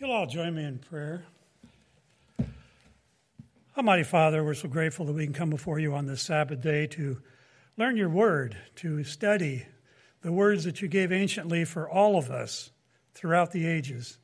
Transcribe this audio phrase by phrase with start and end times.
[0.00, 1.26] You'll all join me in prayer.
[3.76, 6.86] Almighty Father, we're so grateful that we can come before you on this Sabbath day
[6.86, 7.20] to
[7.76, 9.66] learn your word, to study
[10.22, 12.70] the words that you gave anciently for all of us
[13.12, 14.16] throughout the ages.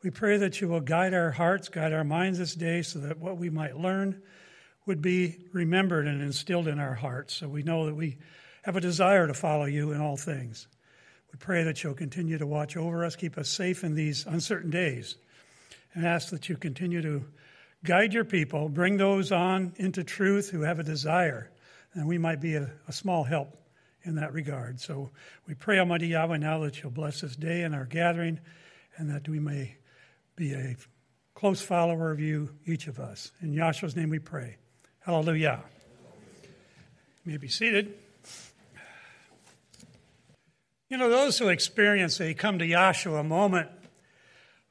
[0.00, 3.18] We pray that you will guide our hearts, guide our minds this day, so that
[3.18, 4.22] what we might learn
[4.86, 8.18] would be remembered and instilled in our hearts, so we know that we
[8.62, 10.68] have a desire to follow you in all things.
[11.36, 14.70] We pray that you'll continue to watch over us, keep us safe in these uncertain
[14.70, 15.16] days,
[15.92, 17.26] and ask that you continue to
[17.84, 21.50] guide your people, bring those on into truth who have a desire,
[21.92, 23.54] and we might be a, a small help
[24.04, 24.80] in that regard.
[24.80, 25.10] So
[25.46, 28.40] we pray, Almighty Yahweh, now that you'll bless this day and our gathering,
[28.96, 29.76] and that we may
[30.36, 30.74] be a
[31.34, 33.30] close follower of you, each of us.
[33.42, 34.56] In Yahshua's name we pray.
[35.00, 35.62] Hallelujah.
[37.26, 38.05] You may be seated.
[40.88, 43.68] You know, those who experience a come to Yahshua moment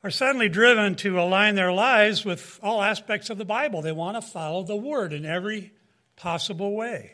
[0.01, 3.81] are suddenly driven to align their lives with all aspects of the Bible.
[3.81, 5.73] They want to follow the Word in every
[6.15, 7.11] possible way.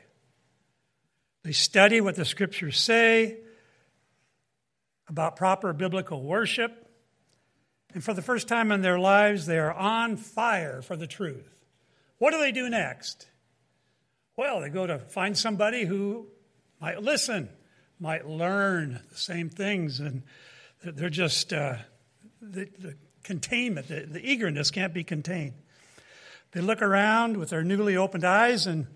[1.43, 3.38] They study what the Scriptures say
[5.08, 6.88] about proper biblical worship.
[7.95, 11.49] And for the first time in their lives, they are on fire for the truth.
[12.19, 13.27] What do they do next?
[14.38, 16.27] Well, they go to find somebody who
[16.80, 17.49] might listen
[18.02, 20.23] might learn the same things, and
[20.83, 21.75] they're just uh,
[22.41, 25.53] the, the, containment, the, the eagerness can't be contained.
[26.53, 28.88] They look around with their newly opened eyes and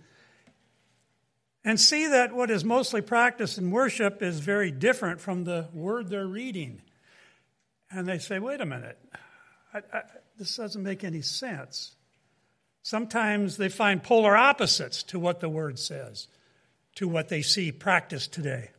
[1.64, 6.10] and see that what is mostly practiced in worship is very different from the word
[6.10, 6.80] they're reading.
[7.90, 9.00] And they say, wait a minute,
[9.74, 10.02] I, I,
[10.38, 11.96] this doesn't make any sense.
[12.84, 16.28] Sometimes they find polar opposites to what the word says,
[16.96, 18.70] to what they see practiced today.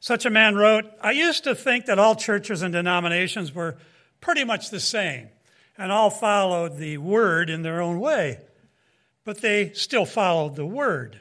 [0.00, 3.76] Such a man wrote, I used to think that all churches and denominations were
[4.20, 5.28] pretty much the same
[5.76, 8.38] and all followed the word in their own way,
[9.24, 11.20] but they still followed the word.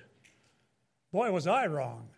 [1.12, 2.10] Boy, was I wrong.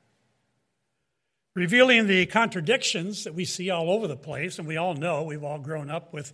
[1.53, 5.43] Revealing the contradictions that we see all over the place, and we all know, we've
[5.43, 6.31] all grown up with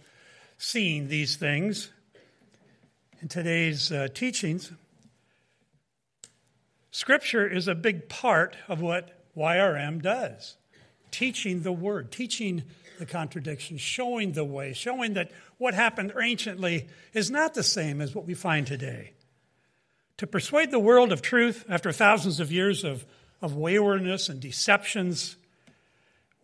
[0.57, 1.89] seeing these things
[3.21, 4.71] in today's uh, teachings.
[6.91, 10.57] Scripture is a big part of what YRM does
[11.15, 12.63] teaching the word, teaching
[12.99, 18.13] the contradictions, showing the way, showing that what happened anciently is not the same as
[18.13, 19.13] what we find today.
[20.17, 23.05] To persuade the world of truth after thousands of years of,
[23.41, 25.37] of waywardness and deceptions,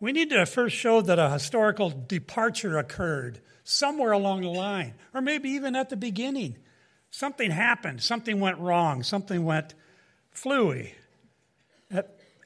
[0.00, 5.20] we need to first show that a historical departure occurred somewhere along the line, or
[5.20, 6.56] maybe even at the beginning.
[7.10, 9.74] Something happened, something went wrong, something went
[10.34, 10.94] fluey.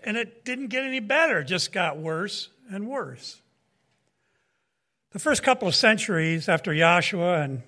[0.06, 3.42] And it didn't get any better, it just got worse and worse.
[5.10, 7.62] The first couple of centuries after Yahshua and,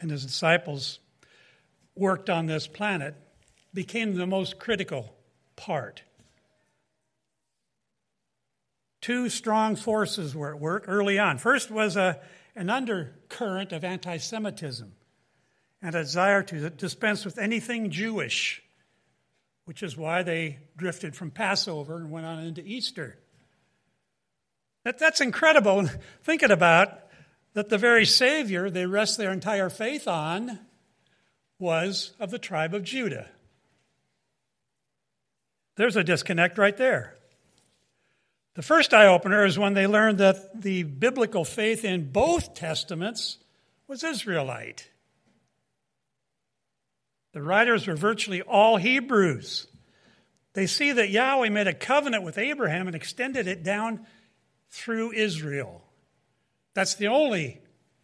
[0.00, 0.98] and his disciples
[1.94, 3.14] worked on this planet
[3.74, 5.14] became the most critical
[5.56, 6.02] part.
[9.02, 11.36] Two strong forces were at work early on.
[11.36, 12.18] First was a,
[12.56, 14.92] an undercurrent of anti Semitism
[15.82, 18.62] and a desire to dispense with anything Jewish
[19.68, 23.18] which is why they drifted from Passover and went on into Easter.
[24.84, 25.86] That, that's incredible.
[26.22, 27.00] Thinking about
[27.52, 30.58] that the very Savior they rest their entire faith on
[31.58, 33.28] was of the tribe of Judah.
[35.76, 37.14] There's a disconnect right there.
[38.54, 43.36] The first eye opener is when they learned that the biblical faith in both testaments
[43.86, 44.88] was Israelite.
[47.38, 49.68] The writers were virtually all Hebrews.
[50.54, 54.04] They see that Yahweh made a covenant with Abraham and extended it down
[54.70, 55.84] through Israel.
[56.74, 57.60] That's the only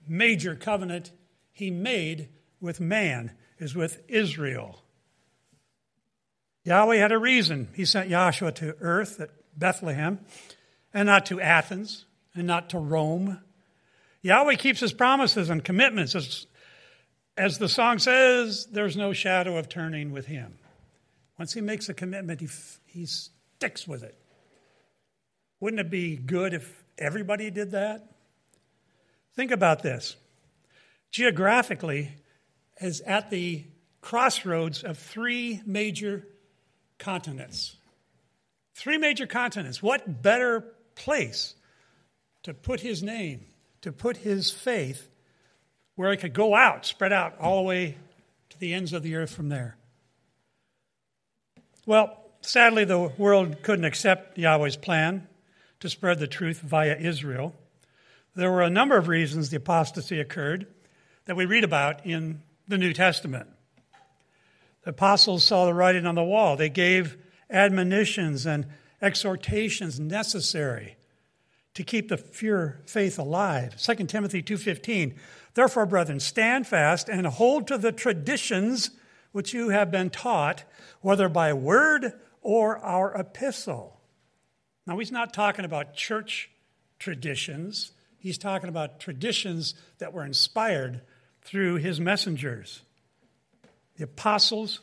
[0.07, 1.11] major covenant
[1.51, 2.29] he made
[2.61, 4.85] with man is with Israel.
[6.63, 7.71] Yahweh had a reason.
[7.75, 10.21] He sent Yahshua to earth at Bethlehem
[10.93, 12.05] and not to Athens
[12.37, 13.41] and not to Rome.
[14.23, 16.47] Yahweh keeps his promises and commitments.
[17.37, 20.59] As the song says, there's no shadow of turning with him.
[21.39, 22.49] Once he makes a commitment, he,
[22.87, 24.17] he sticks with it.
[25.61, 28.09] Wouldn't it be good if everybody did that?
[29.35, 30.17] Think about this.
[31.11, 32.13] Geographically,
[32.81, 33.65] is at the
[34.01, 36.27] crossroads of three major
[36.99, 37.77] continents.
[38.75, 39.83] Three major continents.
[39.83, 40.65] What better
[40.95, 41.55] place
[42.43, 43.47] to put his name,
[43.83, 45.09] to put his faith
[45.97, 47.97] where it could go out, spread out all the way
[48.51, 49.77] to the ends of the earth from there.
[51.87, 55.29] Well, sadly, the world couldn't accept Yahweh's plan
[55.81, 57.55] to spread the truth via Israel.
[58.37, 60.67] there were a number of reasons the apostasy occurred
[61.27, 63.49] that we read about in the New Testament.
[64.83, 66.57] The apostles saw the writing on the wall.
[66.57, 67.17] They gave
[67.49, 68.67] admonitions and
[69.01, 70.97] exhortations necessary
[71.75, 73.77] to keep the pure faith alive.
[73.79, 75.15] 2 Timothy 2:15
[75.55, 78.91] Therefore brethren stand fast and hold to the traditions
[79.33, 80.65] which you have been taught
[81.01, 84.01] whether by word or our epistle.
[84.87, 86.51] Now he's not talking about church
[86.99, 87.93] traditions.
[88.19, 91.01] He's talking about traditions that were inspired
[91.43, 92.83] through his messengers,
[93.97, 94.81] the apostles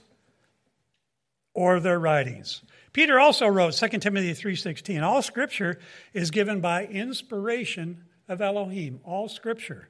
[1.54, 2.62] or their writings.
[2.94, 5.80] Peter also wrote 2 Timothy 3:16, all scripture
[6.14, 9.90] is given by inspiration of Elohim, all scripture.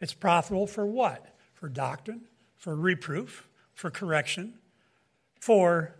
[0.00, 1.26] It's profitable for what?
[1.54, 2.22] For doctrine,
[2.56, 4.54] for reproof, for correction,
[5.40, 5.94] for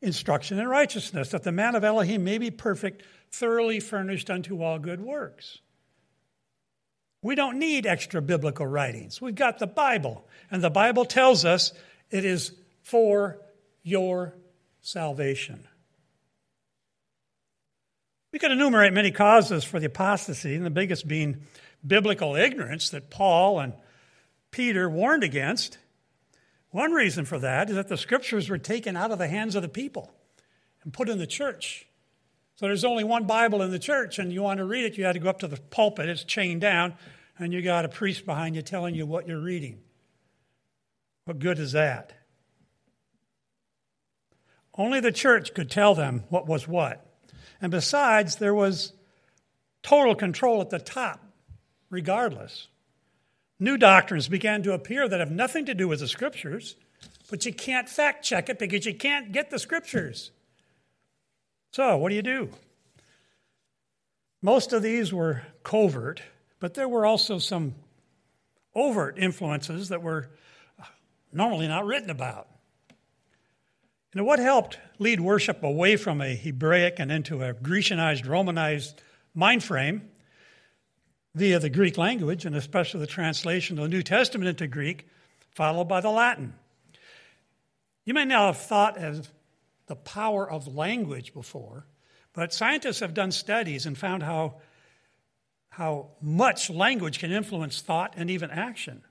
[0.00, 4.78] instruction in righteousness, that the man of Elohim may be perfect, thoroughly furnished unto all
[4.78, 5.58] good works.
[7.22, 9.20] We don't need extra biblical writings.
[9.20, 11.72] We've got the Bible, and the Bible tells us
[12.10, 13.40] it is for
[13.82, 14.36] your
[14.80, 15.66] salvation.
[18.32, 21.38] We could enumerate many causes for the apostasy, and the biggest being
[21.86, 23.72] biblical ignorance that Paul and
[24.50, 25.78] Peter warned against.
[26.70, 29.62] One reason for that is that the scriptures were taken out of the hands of
[29.62, 30.12] the people
[30.82, 31.86] and put in the church.
[32.56, 35.04] So there's only one Bible in the church, and you want to read it, you
[35.04, 36.94] had to go up to the pulpit, it's chained down,
[37.38, 39.78] and you got a priest behind you telling you what you're reading.
[41.24, 42.14] What good is that?
[44.76, 47.04] Only the church could tell them what was what.
[47.60, 48.92] And besides, there was
[49.82, 51.20] total control at the top,
[51.90, 52.68] regardless.
[53.60, 56.76] New doctrines began to appear that have nothing to do with the scriptures,
[57.30, 60.30] but you can't fact check it because you can't get the scriptures.
[61.72, 62.50] So, what do you do?
[64.40, 66.22] Most of these were covert,
[66.60, 67.74] but there were also some
[68.74, 70.30] overt influences that were
[71.32, 72.46] normally not written about.
[74.14, 79.02] You know, what helped lead worship away from a Hebraic and into a Grecianized, Romanized
[79.34, 80.08] mind frame
[81.34, 85.06] via the Greek language, and especially the translation of the New Testament into Greek,
[85.50, 86.54] followed by the Latin.
[88.04, 89.30] You may not have thought of
[89.86, 91.86] the power of language before,
[92.32, 94.56] but scientists have done studies and found how,
[95.70, 99.02] how much language can influence thought and even action.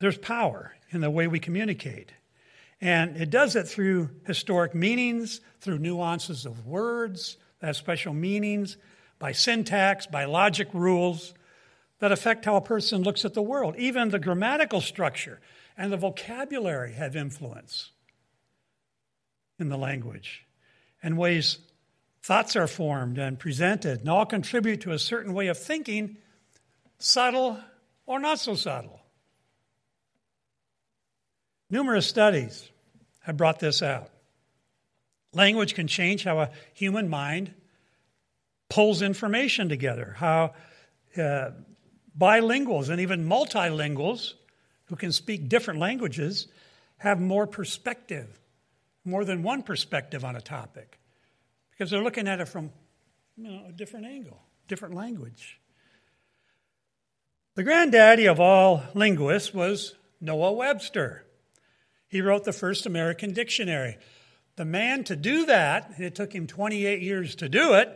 [0.00, 2.12] There's power in the way we communicate.
[2.80, 8.76] And it does it through historic meanings, through nuances of words that have special meanings,
[9.20, 11.32] by syntax, by logic rules
[12.00, 13.76] that affect how a person looks at the world.
[13.78, 15.40] Even the grammatical structure
[15.78, 17.92] and the vocabulary have influence
[19.60, 20.44] in the language
[21.04, 21.58] and ways
[22.20, 26.16] thoughts are formed and presented, and all contribute to a certain way of thinking,
[26.98, 27.58] subtle
[28.06, 29.00] or not so subtle.
[31.70, 32.68] Numerous studies
[33.20, 34.11] have brought this out.
[35.34, 37.54] Language can change how a human mind
[38.68, 40.54] pulls information together, how
[41.16, 41.50] uh,
[42.18, 44.34] bilinguals and even multilinguals
[44.86, 46.48] who can speak different languages
[46.98, 48.38] have more perspective,
[49.04, 50.98] more than one perspective on a topic,
[51.70, 52.70] because they're looking at it from
[53.36, 55.58] you know, a different angle, different language.
[57.54, 61.24] The granddaddy of all linguists was Noah Webster.
[62.08, 63.98] He wrote the first American dictionary.
[64.56, 67.88] The man to do that, it took him 28 years to do it,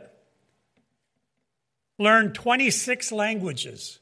[1.99, 3.99] learned 26 languages.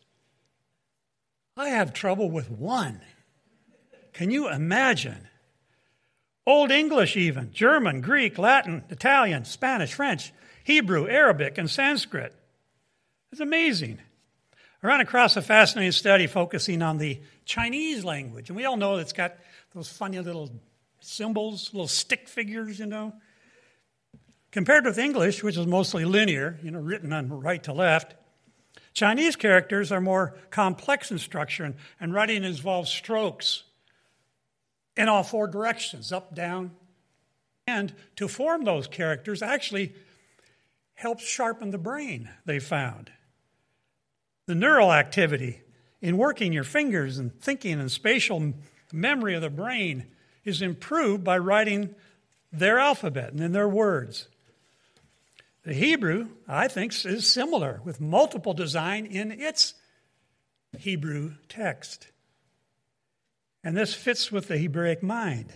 [1.57, 3.01] I have trouble with one.
[4.13, 5.29] Can you imagine?
[6.47, 10.33] Old English, even German, Greek, Latin, Italian, Spanish, French,
[10.63, 12.35] Hebrew, Arabic, and Sanskrit.
[13.33, 13.99] It's amazing.
[14.83, 18.97] I ran across a fascinating study focusing on the Chinese language, and we all know
[18.97, 19.35] it's got
[19.75, 20.51] those funny little
[21.05, 23.13] symbols, little stick figures, you know.
[24.51, 28.15] Compared with English, which is mostly linear, you know, written on right to left,
[28.93, 33.65] Chinese characters are more complex in structure, and, and writing involves strokes
[34.97, 36.71] in all four directions up, down.
[37.67, 39.95] And to form those characters actually
[40.95, 43.11] helps sharpen the brain, they found.
[44.47, 45.63] The neural activity
[46.01, 48.53] in working your fingers and thinking and spatial
[48.93, 50.07] memory of the brain
[50.45, 51.95] is improved by writing
[52.53, 54.29] their alphabet and in their words.
[55.65, 59.75] The Hebrew, I think, is similar with multiple design in its
[60.79, 62.09] Hebrew text.
[63.63, 65.53] And this fits with the Hebraic mind.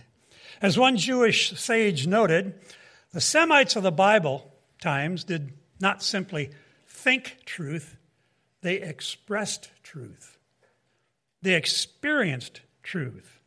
[0.61, 2.55] As one Jewish sage noted,
[3.13, 6.49] the Semites of the Bible times did not simply
[6.87, 7.95] think truth,
[8.61, 10.37] they expressed truth.
[11.41, 13.38] They experienced truth.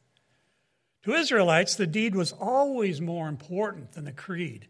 [1.04, 4.68] To Israelites, the deed was always more important than the creed.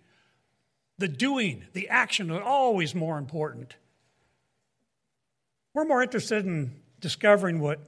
[0.99, 3.77] The doing, the action was always more important.
[5.75, 7.81] We're more interested in discovering what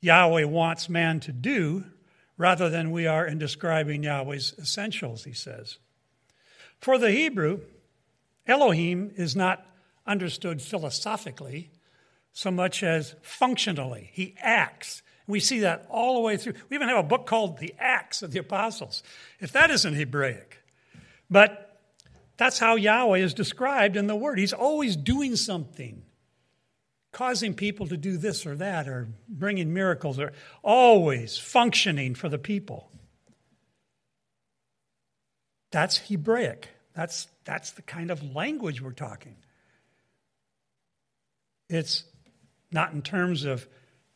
[0.00, 1.84] Yahweh wants man to do
[2.38, 5.78] rather than we are in describing Yahweh's essentials, he says.
[6.80, 7.60] For the Hebrew,
[8.46, 9.66] Elohim is not
[10.06, 11.70] understood philosophically
[12.32, 14.10] so much as functionally.
[14.12, 15.02] He acts.
[15.30, 16.54] We see that all the way through.
[16.68, 19.02] We even have a book called The Acts of the Apostles,
[19.38, 20.58] if that isn't Hebraic.
[21.30, 21.78] But
[22.36, 24.38] that's how Yahweh is described in the Word.
[24.38, 26.02] He's always doing something,
[27.12, 30.32] causing people to do this or that, or bringing miracles, or
[30.62, 32.90] always functioning for the people.
[35.70, 36.68] That's Hebraic.
[36.94, 39.36] That's, that's the kind of language we're talking.
[41.68, 42.04] It's
[42.72, 43.68] not in terms of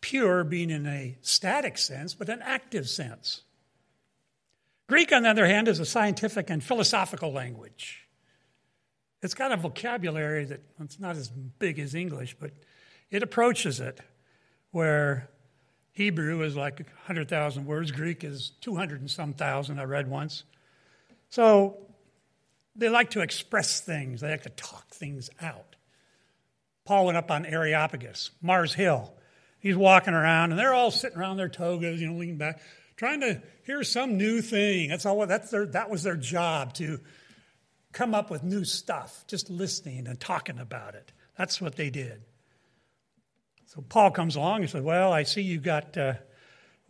[0.04, 3.40] pure being in a static sense, but an active sense.
[4.86, 8.06] Greek, on the other hand, is a scientific and philosophical language.
[9.22, 12.50] It's got a vocabulary that it's not as big as English, but
[13.10, 13.98] it approaches it,
[14.72, 15.30] where
[15.92, 20.44] Hebrew is like 100,000 words, Greek is 200 and some thousand, I read once.
[21.30, 21.78] So
[22.76, 25.76] they like to express things, they like to talk things out.
[26.84, 29.14] Paul went up on Areopagus, Mars Hill.
[29.64, 32.60] He's walking around, and they're all sitting around their togas, you know, leaning back,
[32.98, 34.90] trying to hear some new thing.
[34.90, 35.26] That's all.
[35.26, 35.64] That's their.
[35.64, 37.00] That was their job to
[37.90, 41.12] come up with new stuff, just listening and talking about it.
[41.38, 42.20] That's what they did.
[43.64, 46.12] So Paul comes along and says, "Well, I see you got." Uh,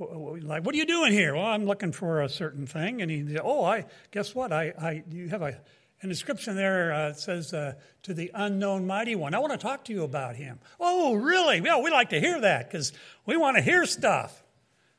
[0.01, 1.37] like, what are you doing here?
[1.37, 3.03] Well, I'm looking for a certain thing.
[3.03, 4.53] And he said, Oh, I guess what?
[4.53, 5.61] I, I you have a
[6.05, 9.35] an inscription there uh, says uh, to the unknown mighty one.
[9.35, 10.59] I want to talk to you about him.
[10.79, 11.61] Oh, really?
[11.61, 12.93] Well, we like to hear that because
[13.27, 14.43] we want to hear stuff.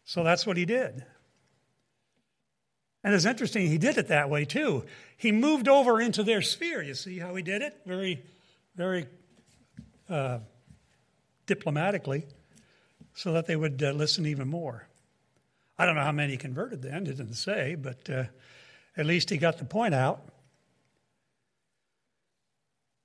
[0.04, 1.06] So that's what he did.
[3.04, 4.84] And it's interesting, he did it that way too.
[5.16, 6.82] He moved over into their sphere.
[6.82, 7.80] You see how he did it?
[7.86, 8.24] Very,
[8.76, 9.06] very
[10.10, 10.40] uh,
[11.46, 12.26] diplomatically,
[13.14, 14.88] so that they would uh, listen even more.
[15.78, 18.24] I don't know how many converted then, didn't say, but uh,
[18.98, 20.32] at least he got the point out.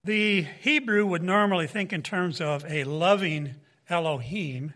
[0.04, 3.56] The Hebrew would normally think in terms of a loving
[3.88, 4.72] Elohim,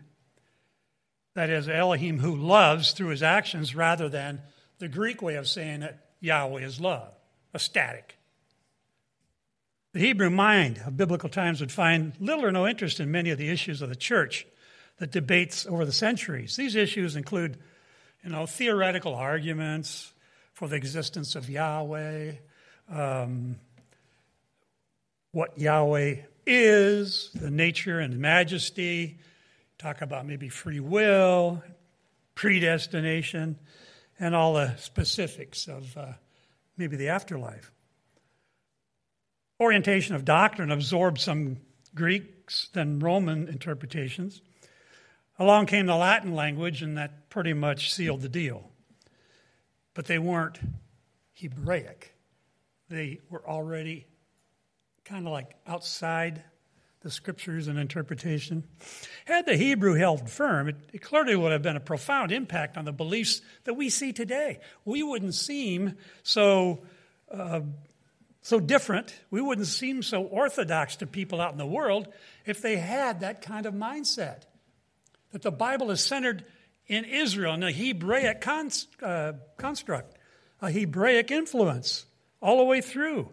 [1.33, 4.41] that is, Elohim who loves through his actions, rather than
[4.77, 7.13] the Greek way of saying it, Yahweh is love,
[7.53, 8.17] a static.
[9.93, 13.37] The Hebrew mind of biblical times would find little or no interest in many of
[13.37, 14.45] the issues of the church
[14.97, 16.55] that debates over the centuries.
[16.55, 17.57] These issues include,
[18.23, 20.11] you know, theoretical arguments
[20.53, 22.33] for the existence of Yahweh,
[22.89, 23.55] um,
[25.35, 26.15] what Yahweh
[26.45, 29.17] is, the nature and majesty,
[29.77, 31.61] talk about maybe free will,
[32.35, 33.59] predestination,
[34.17, 36.13] and all the specifics of uh,
[36.77, 37.73] maybe the afterlife.
[39.59, 41.57] Orientation of doctrine absorbed some
[41.93, 44.41] Greeks, then Roman interpretations.
[45.37, 48.69] Along came the Latin language, and that pretty much sealed the deal.
[49.95, 50.59] But they weren't
[51.33, 52.15] Hebraic,
[52.87, 54.07] they were already
[55.05, 56.43] kind of like outside
[57.01, 58.63] the scriptures and interpretation.
[59.25, 62.85] Had the Hebrew held firm, it, it, clearly would have been a profound impact on
[62.85, 64.59] the beliefs that we see today.
[64.83, 66.81] We wouldn't seem so.
[67.31, 67.61] Uh,
[68.41, 69.11] so different.
[69.31, 72.07] We wouldn't seem so orthodox to people out in the world
[72.45, 74.43] if they had that kind of mindset.
[75.31, 76.45] That the Bible is centered
[76.85, 80.15] in Israel, in a Hebraic cons- uh, construct,
[80.61, 82.05] a Hebraic influence
[82.39, 83.31] all the way through.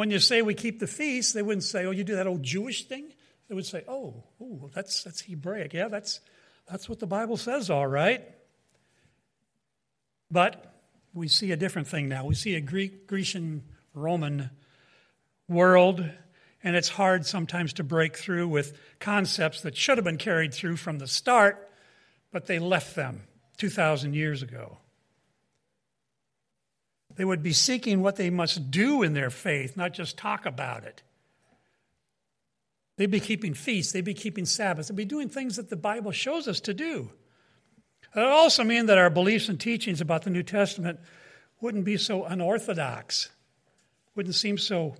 [0.00, 2.42] When you say we keep the feast, they wouldn't say, oh, you do that old
[2.42, 3.12] Jewish thing.
[3.50, 5.74] They would say, oh, ooh, that's, that's Hebraic.
[5.74, 6.20] Yeah, that's,
[6.70, 8.26] that's what the Bible says, all right.
[10.30, 10.74] But
[11.12, 12.24] we see a different thing now.
[12.24, 14.48] We see a Greek, Grecian, Roman
[15.50, 16.02] world,
[16.64, 20.76] and it's hard sometimes to break through with concepts that should have been carried through
[20.76, 21.70] from the start,
[22.32, 23.24] but they left them
[23.58, 24.78] 2,000 years ago.
[27.16, 30.84] They would be seeking what they must do in their faith, not just talk about
[30.84, 31.02] it.
[32.96, 36.12] They'd be keeping feasts, they'd be keeping Sabbaths, they'd be doing things that the Bible
[36.12, 37.10] shows us to do.
[38.14, 41.00] It would also mean that our beliefs and teachings about the New Testament
[41.60, 43.30] wouldn't be so unorthodox,
[44.14, 44.96] wouldn't seem so,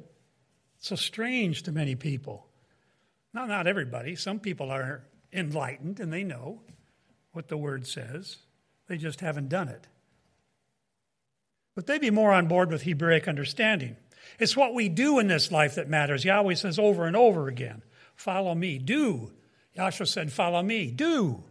[0.78, 2.46] so strange to many people.
[3.34, 4.16] Now, not everybody.
[4.16, 6.62] Some people are enlightened and they know
[7.32, 8.38] what the Word says,
[8.88, 9.86] they just haven't done it
[11.74, 13.96] but they'd be more on board with Hebraic understanding.
[14.38, 16.24] It's what we do in this life that matters.
[16.24, 17.82] Yahweh says over and over again,
[18.16, 18.78] Follow me.
[18.78, 19.32] Do.
[19.78, 20.90] Yahshua said, Follow me.
[20.90, 21.42] Do.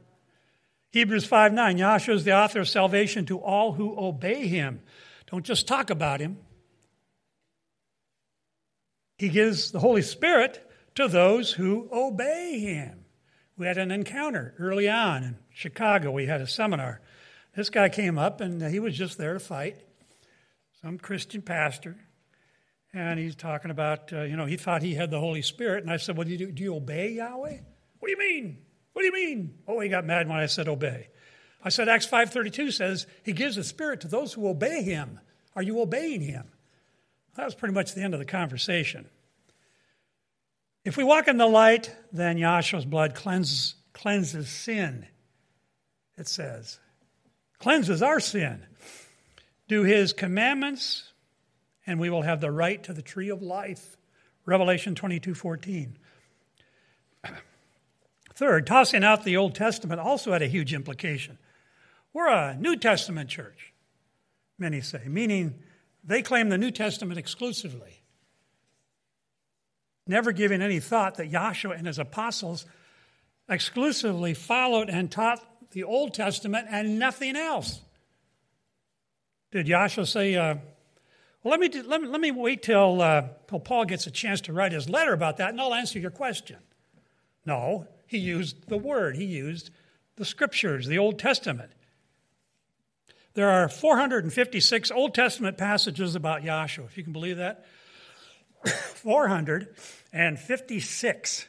[0.91, 4.81] Hebrews 5 9, Yahshua is the author of salvation to all who obey him.
[5.31, 6.37] Don't just talk about him.
[9.17, 13.05] He gives the Holy Spirit to those who obey him.
[13.57, 16.11] We had an encounter early on in Chicago.
[16.11, 17.01] We had a seminar.
[17.55, 19.77] This guy came up and he was just there to fight.
[20.81, 21.97] Some Christian pastor.
[22.93, 25.83] And he's talking about, uh, you know, he thought he had the Holy Spirit.
[25.83, 27.57] And I said, Well, do you, do you obey Yahweh?
[27.99, 28.57] What do you mean?
[28.93, 29.53] What do you mean?
[29.67, 31.07] Oh, he got mad when I said obey.
[31.63, 35.19] I said Acts 5.32 says he gives the Spirit to those who obey him.
[35.55, 36.49] Are you obeying him?
[37.35, 39.07] That was pretty much the end of the conversation.
[40.85, 45.05] If we walk in the light, then Yahshua's blood cleanses, cleanses sin,
[46.17, 46.79] it says.
[47.59, 48.65] Cleanses our sin.
[49.69, 51.13] Do his commandments,
[51.85, 53.95] and we will have the right to the tree of life.
[54.45, 55.97] Revelation 22 14.
[58.33, 61.37] Third, tossing out the Old Testament also had a huge implication.
[62.13, 63.71] We're a New Testament church,
[64.57, 65.59] many say, meaning
[66.03, 68.01] they claim the New Testament exclusively,
[70.07, 72.65] never giving any thought that Yahshua and his apostles
[73.47, 77.81] exclusively followed and taught the Old Testament and nothing else.
[79.51, 80.55] Did Yahshua say, uh,
[81.43, 84.41] well, let me, let me, let me wait till, uh, till Paul gets a chance
[84.41, 86.57] to write his letter about that and I'll answer your question?
[87.45, 89.69] No, he used the Word, he used
[90.17, 91.71] the Scriptures, the Old Testament.
[93.33, 97.65] There are 456 Old Testament passages about Yahshua, if you can believe that.
[98.67, 101.47] 456,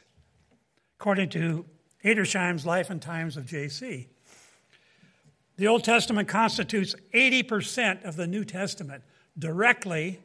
[0.97, 1.65] according to
[2.03, 4.07] Edersheim's Life and Times of J.C.
[5.57, 9.03] The Old Testament constitutes 80% of the New Testament
[9.37, 10.19] directly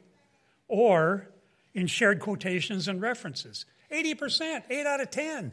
[0.67, 1.29] or
[1.73, 3.65] in shared quotations and references.
[3.91, 5.51] 80%, 8 out of 10.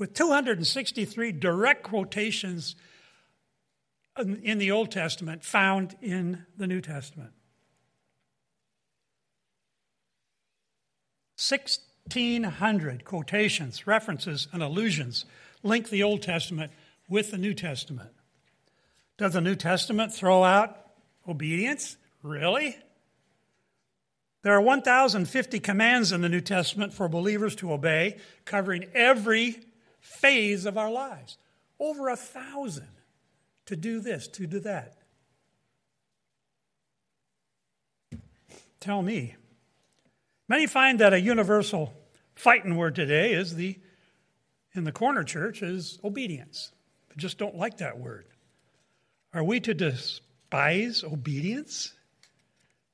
[0.00, 2.74] with 263 direct quotations
[4.18, 7.32] in the Old Testament found in the New Testament.
[12.14, 15.24] 1,600 quotations, references, and allusions
[15.62, 16.72] link the Old Testament
[17.08, 18.10] with the New Testament.
[19.18, 20.76] Does the New Testament throw out
[21.28, 21.96] obedience?
[22.22, 22.76] Really?
[24.42, 29.60] There are 1,050 commands in the New Testament for believers to obey, covering every
[30.00, 31.36] phase of our lives.
[31.78, 32.88] Over a thousand
[33.66, 34.96] to do this, to do that.
[38.80, 39.36] Tell me.
[40.48, 41.92] Many find that a universal
[42.40, 43.78] fighting word today is the,
[44.74, 46.72] in the corner church, is obedience.
[47.10, 48.24] I just don't like that word.
[49.34, 51.92] Are we to despise obedience?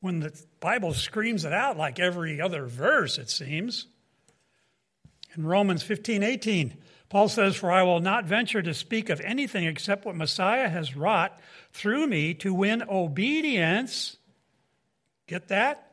[0.00, 3.87] When the Bible screams it out like every other verse, it seems.
[5.37, 6.76] In Romans 15 18,
[7.09, 10.96] Paul says, For I will not venture to speak of anything except what Messiah has
[10.96, 11.38] wrought
[11.72, 14.16] through me to win obedience.
[15.28, 15.86] Get that?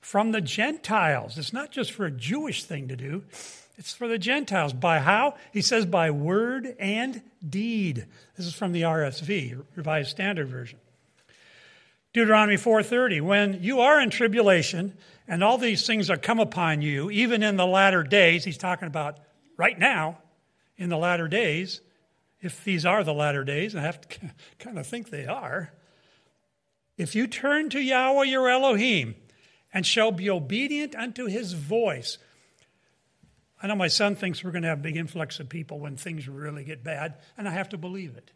[0.00, 1.38] From the Gentiles.
[1.38, 3.24] It's not just for a Jewish thing to do,
[3.76, 4.72] it's for the Gentiles.
[4.72, 5.36] By how?
[5.52, 8.06] He says, by word and deed.
[8.36, 10.78] This is from the RSV, Revised Standard Version.
[12.12, 14.96] Deuteronomy 4:30 when you are in tribulation
[15.28, 18.88] and all these things are come upon you even in the latter days he's talking
[18.88, 19.20] about
[19.56, 20.18] right now
[20.80, 21.82] in the latter days,
[22.40, 24.18] if these are the latter days, I have to
[24.58, 25.72] kind of think they are,
[26.96, 29.14] if you turn to Yahweh your Elohim
[29.72, 32.18] and shall be obedient unto his voice.
[33.62, 35.96] I know my son thinks we're going to have a big influx of people when
[35.96, 38.30] things really get bad, and I have to believe it.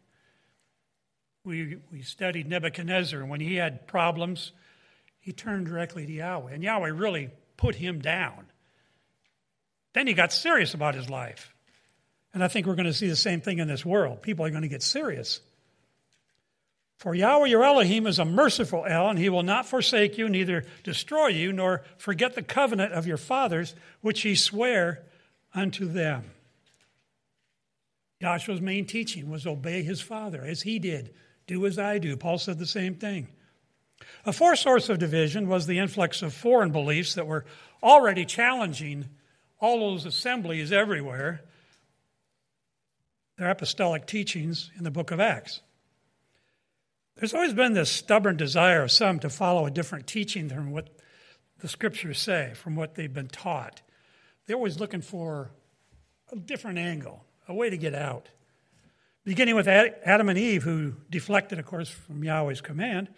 [1.44, 4.52] We, we studied Nebuchadnezzar, and when he had problems,
[5.20, 8.46] he turned directly to Yahweh, and Yahweh really put him down.
[9.94, 11.54] Then he got serious about his life.
[12.34, 14.20] And I think we're going to see the same thing in this world.
[14.20, 15.40] People are going to get serious.
[16.96, 20.64] For Yahweh your Elohim is a merciful El, and he will not forsake you, neither
[20.82, 25.02] destroy you, nor forget the covenant of your fathers, which he sware
[25.54, 26.30] unto them.
[28.20, 31.14] Yahshua's main teaching was obey his father, as he did.
[31.46, 32.16] Do as I do.
[32.16, 33.28] Paul said the same thing.
[34.24, 37.44] A fourth source of division was the influx of foreign beliefs that were
[37.82, 39.06] already challenging
[39.60, 41.42] all those assemblies everywhere
[43.36, 45.60] their apostolic teachings in the book of Acts.
[47.16, 50.88] There's always been this stubborn desire of some to follow a different teaching than what
[51.60, 53.82] the scriptures say, from what they've been taught.
[54.46, 55.52] They're always looking for
[56.32, 58.28] a different angle, a way to get out.
[59.24, 63.08] Beginning with Adam and Eve, who deflected, of course, from Yahweh's command,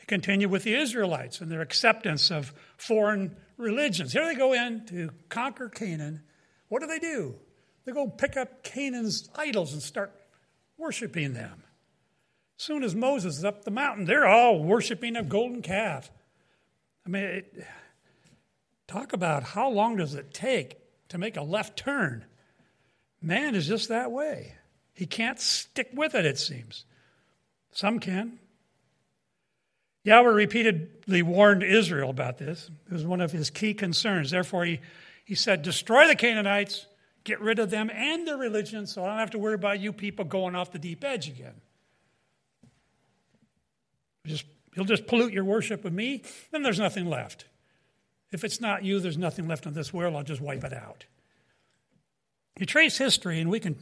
[0.00, 4.12] it continue with the Israelites and their acceptance of foreign religions.
[4.12, 6.22] Here they go in to conquer Canaan.
[6.68, 7.36] What do they do?
[7.84, 10.12] They go pick up Canaan's idols and start
[10.76, 11.62] worshiping them.
[12.58, 16.10] Soon as Moses is up the mountain, they're all worshiping a golden calf.
[17.06, 17.64] I mean, it,
[18.88, 20.76] talk about how long does it take
[21.10, 22.24] to make a left turn?
[23.22, 24.56] Man is just that way.
[24.92, 26.84] He can't stick with it, it seems.
[27.70, 28.40] Some can.
[30.02, 32.70] Yahweh repeatedly warned Israel about this.
[32.90, 34.32] It was one of his key concerns.
[34.32, 34.80] Therefore, he,
[35.24, 36.86] he said, Destroy the Canaanites,
[37.22, 39.92] get rid of them and their religion, so I don't have to worry about you
[39.92, 41.54] people going off the deep edge again.
[44.28, 47.46] Just, you'll just pollute your worship with me, then there's nothing left.
[48.30, 51.06] If it's not you, there's nothing left in this world, I'll just wipe it out.
[52.58, 53.76] You trace history, and we can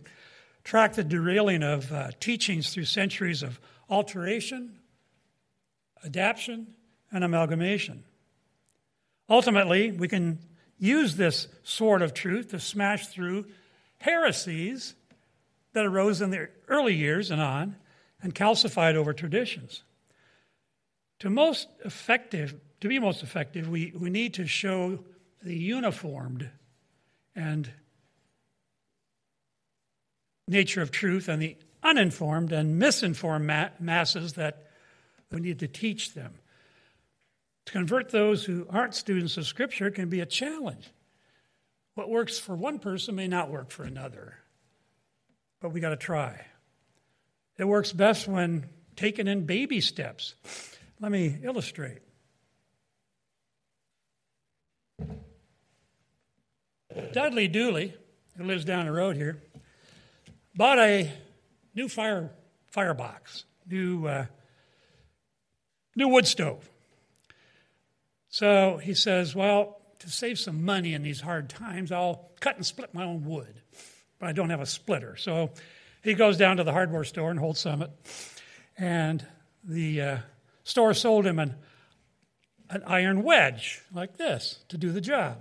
[0.64, 4.78] track the derailing of uh, teachings through centuries of alteration,
[6.04, 6.74] adaptation,
[7.10, 8.04] and amalgamation.
[9.28, 10.38] Ultimately, we can
[10.78, 13.46] use this sword of truth to smash through
[13.98, 14.94] heresies
[15.72, 17.76] that arose in the early years and on
[18.22, 19.82] and calcified over traditions.
[21.20, 25.00] To most effective, to be most effective, we, we need to show
[25.42, 26.50] the uniformed
[27.34, 27.70] and
[30.48, 34.66] nature of truth and the uninformed and misinformed ma- masses that
[35.30, 36.34] we need to teach them.
[37.66, 40.88] To convert those who aren't students of Scripture can be a challenge.
[41.94, 44.38] What works for one person may not work for another,
[45.60, 46.44] but we got to try.
[47.58, 50.34] It works best when taken in baby steps.
[50.98, 51.98] Let me illustrate.
[57.12, 57.94] Dudley Dooley,
[58.36, 59.42] who lives down the road here,
[60.54, 61.12] bought a
[61.74, 62.30] new fire
[62.68, 64.26] firebox, new uh,
[65.94, 66.68] new wood stove.
[68.30, 72.64] So he says, "Well, to save some money in these hard times, I'll cut and
[72.64, 73.60] split my own wood,
[74.18, 75.50] but I don't have a splitter." So
[76.02, 77.90] he goes down to the hardware store in Holts Summit,
[78.78, 79.26] and
[79.62, 80.18] the uh,
[80.66, 81.54] store sold him an
[82.70, 85.38] an iron wedge like this to do the job.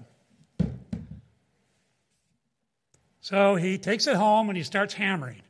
[3.22, 5.42] So he takes it home and he starts hammering.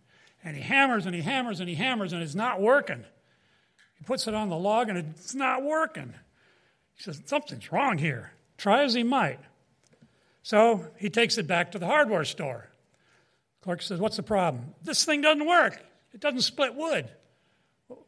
[0.44, 3.04] And he hammers and he hammers and he hammers and it's not working.
[3.98, 6.14] He puts it on the log and it's not working.
[6.96, 8.32] He says, Something's wrong here.
[8.58, 9.40] Try as he might.
[10.44, 12.70] So he takes it back to the hardware store.
[13.62, 14.76] Clerk says, What's the problem?
[14.84, 15.84] This thing doesn't work.
[16.14, 17.10] It doesn't split wood.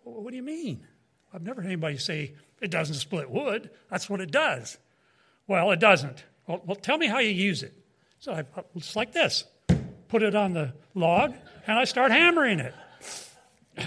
[0.04, 0.86] What do you mean?
[1.34, 3.70] I've never heard anybody say it doesn't split wood.
[3.90, 4.78] That's what it does.
[5.48, 6.24] Well, it doesn't.
[6.48, 7.74] Well, well tell me how you use it.
[8.20, 8.44] So I,
[8.76, 9.46] it's like this
[10.08, 11.34] put it on the log,
[11.66, 12.74] and I start hammering it.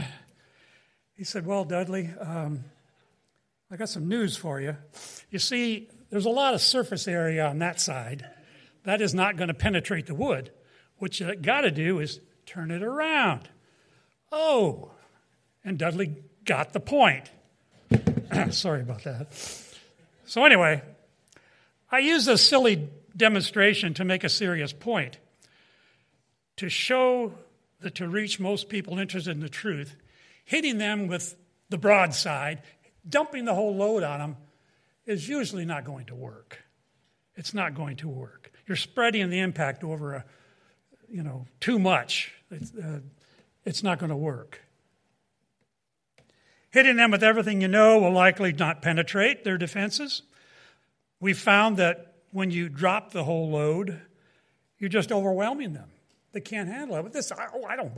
[1.17, 2.65] He said, Well, Dudley, um,
[3.71, 4.75] I got some news for you.
[5.31, 8.27] You see, there's a lot of surface area on that side.
[8.85, 10.51] That is not going to penetrate the wood.
[10.97, 13.51] What you got to do is turn it around.
[14.33, 14.93] Oh,
[15.63, 16.17] and Dudley
[16.51, 17.31] got the point.
[18.51, 19.29] Sorry about that.
[20.25, 20.83] So, anyway,
[21.93, 25.19] I use a silly demonstration to make a serious point
[26.57, 27.35] to show
[27.83, 29.95] that to reach most people interested in the truth,
[30.45, 31.37] hitting them with
[31.69, 32.63] the broadside,
[33.09, 34.37] dumping the whole load on them,
[35.07, 36.65] is usually not going to work.
[37.37, 38.51] It's not going to work.
[38.67, 40.25] You're spreading the impact over a,
[41.09, 42.33] you know, too much.
[42.51, 42.99] It's, uh,
[43.65, 44.61] it's not going to work.
[46.71, 50.23] Hitting them with everything you know will likely not penetrate their defenses.
[51.21, 54.01] We found that when you drop the whole load,
[54.79, 55.91] you're just overwhelming them.
[56.33, 57.03] They can't handle it.
[57.03, 57.93] But this, oh, I don't,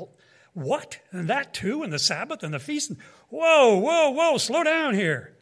[0.55, 0.99] what?
[1.11, 2.91] And that too, and the Sabbath and the feast.
[2.91, 5.35] And, whoa, whoa, whoa, slow down here.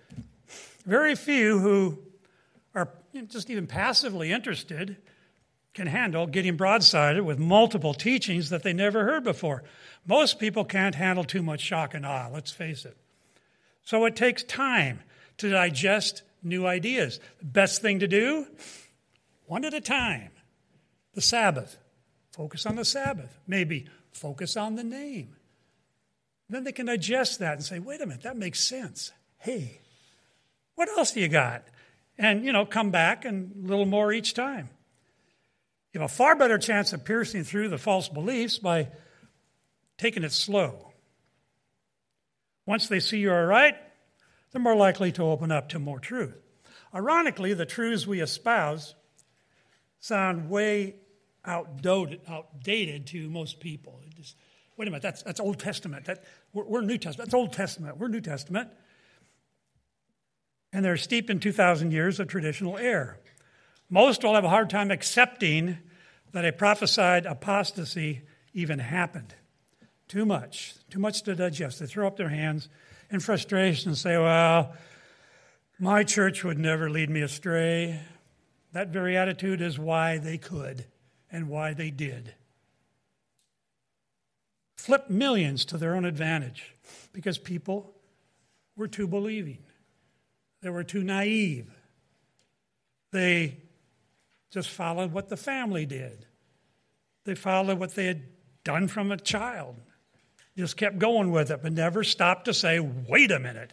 [0.85, 1.99] Very few who
[2.75, 2.89] are
[3.29, 4.97] just even passively interested
[5.73, 9.63] can handle getting broadsided with multiple teachings that they never heard before.
[10.05, 12.97] Most people can't handle too much shock and awe, let's face it.
[13.91, 15.01] So it takes time
[15.39, 17.19] to digest new ideas.
[17.41, 18.47] The best thing to do,
[19.47, 20.31] one at a time.
[21.15, 21.77] The Sabbath.
[22.31, 23.37] Focus on the Sabbath.
[23.49, 25.35] Maybe focus on the name.
[26.49, 29.11] Then they can digest that and say, wait a minute, that makes sense.
[29.39, 29.81] Hey,
[30.77, 31.65] what else do you got?
[32.17, 34.69] And, you know, come back and a little more each time.
[35.93, 38.87] You have a far better chance of piercing through the false beliefs by
[39.99, 40.90] taking it slow.
[42.71, 43.75] Once they see you're all right,
[44.53, 46.41] they're more likely to open up to more truth.
[46.95, 48.95] Ironically, the truths we espouse
[49.99, 50.95] sound way
[51.45, 54.01] outdated, outdated to most people.
[54.17, 54.37] Just,
[54.77, 56.05] wait a minute, that's, that's Old Testament.
[56.05, 57.27] That, we're, we're, New Testament.
[57.27, 57.97] That's Old Testament.
[57.97, 58.71] We're New Testament.
[60.73, 63.19] and they're steeped in 2,000 years of traditional error.
[63.89, 65.79] Most will have a hard time accepting
[66.31, 68.23] that a prophesied apostasy
[68.55, 69.35] even happened.
[70.11, 71.79] Too much, too much to digest.
[71.79, 72.69] They throw up their hands
[73.13, 74.75] in frustration and say, Well,
[75.79, 78.01] my church would never lead me astray.
[78.73, 80.87] That very attitude is why they could
[81.31, 82.35] and why they did.
[84.75, 86.75] Flip millions to their own advantage
[87.13, 87.95] because people
[88.77, 89.59] were too believing.
[90.61, 91.71] They were too naive.
[93.13, 93.59] They
[94.51, 96.27] just followed what the family did.
[97.23, 98.23] They followed what they had
[98.65, 99.77] done from a child.
[100.61, 103.73] Just kept going with it, but never stopped to say, wait a minute.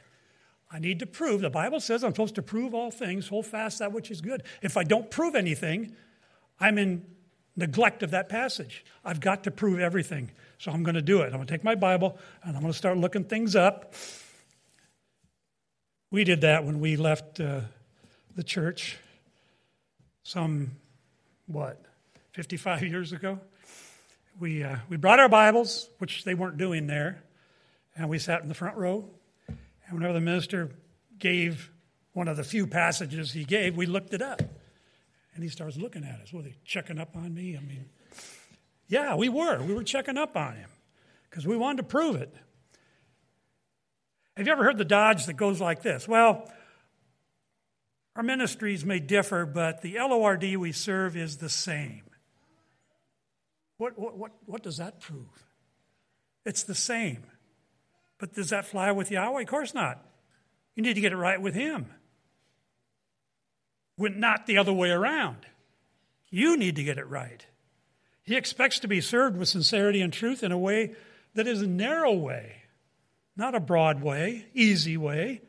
[0.71, 1.41] I need to prove.
[1.41, 4.43] The Bible says I'm supposed to prove all things, hold fast that which is good.
[4.61, 5.93] If I don't prove anything,
[6.61, 7.05] I'm in
[7.57, 8.85] neglect of that passage.
[9.03, 10.31] I've got to prove everything.
[10.59, 11.25] So I'm going to do it.
[11.25, 13.93] I'm going to take my Bible and I'm going to start looking things up.
[16.09, 17.59] We did that when we left uh,
[18.33, 18.97] the church
[20.23, 20.71] some,
[21.47, 21.83] what,
[22.31, 23.41] 55 years ago?
[24.39, 27.23] We, uh, we brought our Bibles, which they weren't doing there,
[27.95, 29.09] and we sat in the front row.
[29.47, 30.69] And whenever the minister
[31.17, 31.71] gave
[32.13, 34.43] one of the few passages he gave, we looked it up.
[35.33, 36.31] And he starts looking at us.
[36.31, 37.57] Were they checking up on me?
[37.57, 37.85] I mean,
[38.87, 39.59] yeah, we were.
[39.63, 40.69] We were checking up on him
[41.29, 42.31] because we wanted to prove it.
[44.35, 46.07] Have you ever heard the dodge that goes like this?
[46.07, 46.47] Well,
[48.15, 52.03] our ministries may differ, but the LORD we serve is the same.
[53.77, 55.45] What, what, what, what does that prove?
[56.45, 57.23] It's the same.
[58.17, 59.41] But does that fly with Yahweh?
[59.41, 60.03] Of course not.
[60.75, 61.87] You need to get it right with Him.
[63.95, 65.45] When not the other way around.
[66.29, 67.45] You need to get it right.
[68.23, 70.93] He expects to be served with sincerity and truth in a way
[71.35, 72.63] that is a narrow way,
[73.35, 75.41] not a broad way, easy way.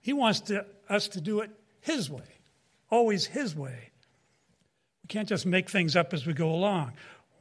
[0.00, 2.40] He wants to, us to do it his way,
[2.90, 3.90] always His way.
[5.02, 6.92] We can't just make things up as we go along.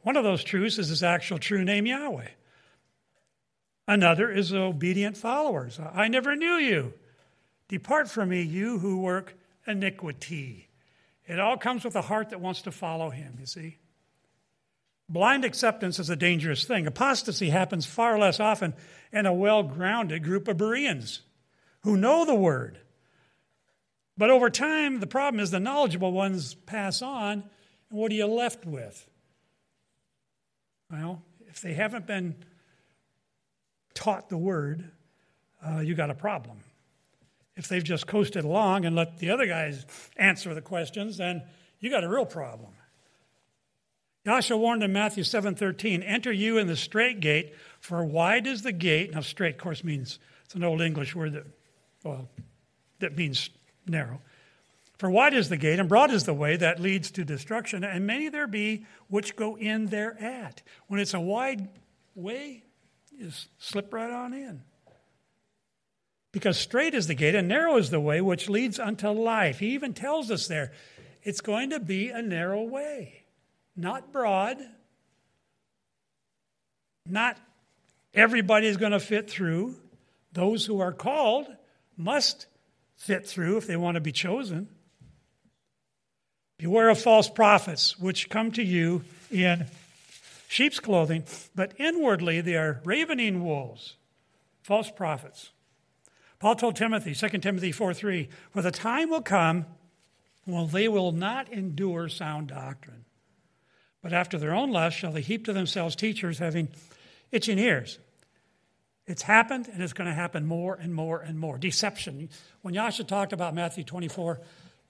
[0.01, 2.27] One of those truths is His actual true name, Yahweh.
[3.87, 5.79] Another is obedient followers.
[5.93, 6.93] I never knew you.
[7.67, 9.35] Depart from me, you who work
[9.65, 10.67] iniquity.
[11.27, 13.77] It all comes with a heart that wants to follow Him, you see.
[15.07, 16.85] Blind acceptance is a dangerous thing.
[16.85, 18.73] Apostasy happens far less often
[19.11, 21.21] in a well grounded group of Bereans
[21.81, 22.79] who know the Word
[24.19, 27.41] but over time, the problem is the knowledgeable ones pass on,
[27.89, 29.08] and what are you left with?
[30.91, 32.35] Well, if they haven't been
[33.93, 34.91] taught the word,
[35.65, 36.59] uh, you got a problem.
[37.55, 39.85] If they've just coasted along and let the other guys
[40.17, 41.43] answer the questions, then
[41.79, 42.71] you got a real problem.
[44.25, 48.71] Yahshua warned in Matthew 7:13, "Enter you in the straight gate, for wide is the
[48.71, 51.45] gate." Now, straight, of course, means it's an old English word that,
[52.03, 52.29] well,
[52.99, 53.49] that means
[53.87, 54.21] narrow.
[54.99, 58.05] For wide is the gate, and broad is the way that leads to destruction, and
[58.05, 60.61] many there be which go in thereat.
[60.87, 61.69] When it's a wide
[62.15, 62.63] way,
[63.17, 64.61] you slip right on in.
[66.33, 69.59] Because straight is the gate, and narrow is the way which leads unto life.
[69.59, 70.73] He even tells us there
[71.23, 73.23] it's going to be a narrow way,
[73.77, 74.57] not broad.
[77.05, 77.37] Not
[78.13, 79.77] everybody is going to fit through.
[80.33, 81.47] Those who are called
[81.95, 82.47] must
[82.97, 84.67] fit through if they want to be chosen.
[86.59, 89.65] Beware of false prophets, which come to you in
[90.49, 91.23] sheep's clothing,
[91.55, 93.95] but inwardly they are ravening wolves,
[94.61, 95.51] false prophets.
[96.37, 99.67] Paul told Timothy, 2 Timothy 4 3, For the time will come
[100.43, 103.05] when they will not endure sound doctrine,
[104.01, 106.67] but after their own lust shall they heap to themselves teachers having
[107.31, 107.99] itching ears.
[109.07, 111.57] It's happened and it's going to happen more and more and more.
[111.57, 112.29] Deception.
[112.63, 114.41] When Yahshua talked about Matthew 24,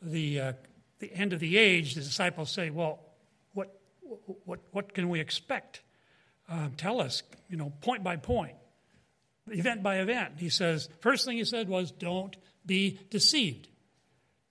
[0.01, 0.53] the, uh,
[0.99, 2.99] the end of the age, the disciples say, Well,
[3.53, 3.75] what,
[4.45, 5.81] what, what can we expect?
[6.47, 8.55] Um, tell us, you know, point by point,
[9.47, 10.33] event by event.
[10.38, 12.35] He says, first thing he said was, Don't
[12.65, 13.67] be deceived.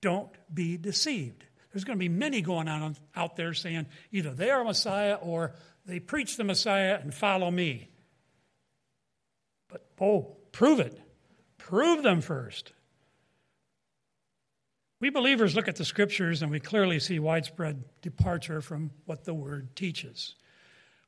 [0.00, 1.44] Don't be deceived.
[1.72, 5.54] There's going to be many going on out there saying either they are Messiah or
[5.86, 7.88] they preach the Messiah and follow me.
[9.68, 10.98] But, oh, prove it.
[11.58, 12.72] Prove them first.
[15.00, 19.34] We believers look at the scriptures and we clearly see widespread departure from what the
[19.34, 20.34] word teaches.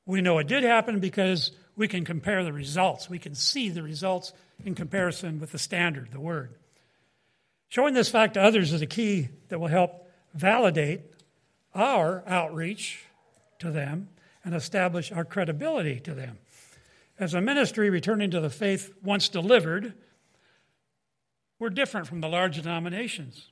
[0.07, 3.11] We know it did happen because we can compare the results.
[3.11, 4.33] We can see the results
[4.64, 6.55] in comparison with the standard, the word.
[7.68, 11.03] Showing this fact to others is a key that will help validate
[11.74, 13.05] our outreach
[13.59, 14.09] to them
[14.44, 16.38] and establish our credibility to them.
[17.18, 19.94] As a ministry returning to the faith once delivered,
[21.59, 23.48] we're different from the large denominations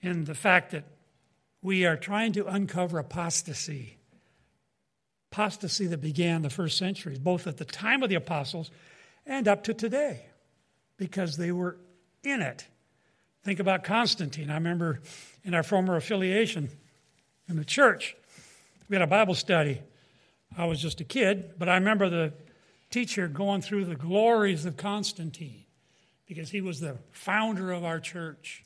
[0.00, 0.84] in the fact that
[1.62, 3.96] we are trying to uncover apostasy.
[5.32, 8.70] Apostasy that began the first century, both at the time of the apostles
[9.26, 10.26] and up to today,
[10.96, 11.76] because they were
[12.22, 12.66] in it.
[13.42, 14.50] Think about Constantine.
[14.50, 15.00] I remember
[15.42, 16.68] in our former affiliation
[17.48, 18.16] in the church,
[18.88, 19.80] we had a Bible study.
[20.56, 22.32] I was just a kid, but I remember the
[22.90, 25.64] teacher going through the glories of Constantine
[26.26, 28.64] because he was the founder of our church.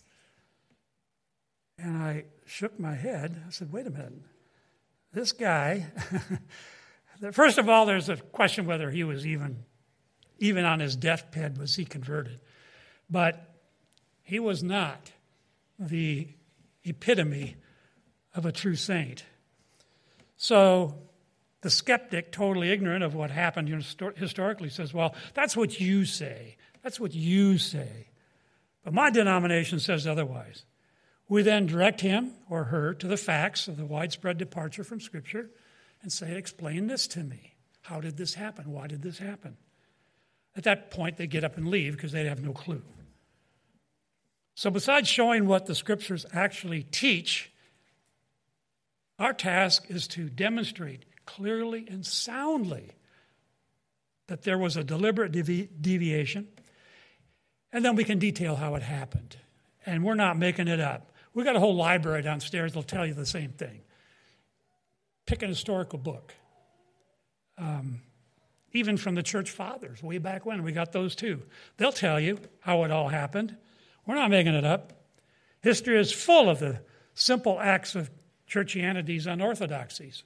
[1.79, 3.41] And I shook my head.
[3.47, 4.13] I said, wait a minute.
[5.13, 5.87] This guy,
[7.33, 9.65] first of all, there's a question whether he was even,
[10.39, 12.41] even on his deathbed, was he converted?
[13.09, 13.55] But
[14.23, 15.13] he was not
[15.79, 16.29] the
[16.85, 17.57] epitome
[18.35, 19.25] of a true saint.
[20.37, 20.99] So
[21.63, 26.57] the skeptic, totally ignorant of what happened historically, says, Well, that's what you say.
[26.83, 28.09] That's what you say.
[28.85, 30.65] But my denomination says otherwise.
[31.29, 35.51] We then direct him or her to the facts of the widespread departure from Scripture
[36.03, 37.55] and say, Explain this to me.
[37.83, 38.73] How did this happen?
[38.73, 39.57] Why did this happen?
[40.57, 42.83] At that point, they get up and leave because they have no clue.
[44.55, 47.53] So, besides showing what the Scriptures actually teach,
[49.19, 52.91] our task is to demonstrate clearly and soundly
[54.27, 56.49] that there was a deliberate devi- deviation,
[57.73, 59.37] and then we can detail how it happened.
[59.87, 61.13] And we're not making it up.
[61.39, 63.83] We've got a whole library downstairs that'll tell you the same thing.
[65.25, 66.35] Pick an historical book.
[67.57, 68.01] Um,
[68.73, 71.45] even from the church fathers, way back when, we got those too.
[71.77, 73.57] They'll tell you how it all happened.
[74.05, 74.95] We're not making it up.
[75.61, 76.81] History is full of the
[77.15, 78.11] simple acts of
[78.49, 80.25] churchianity's unorthodoxies.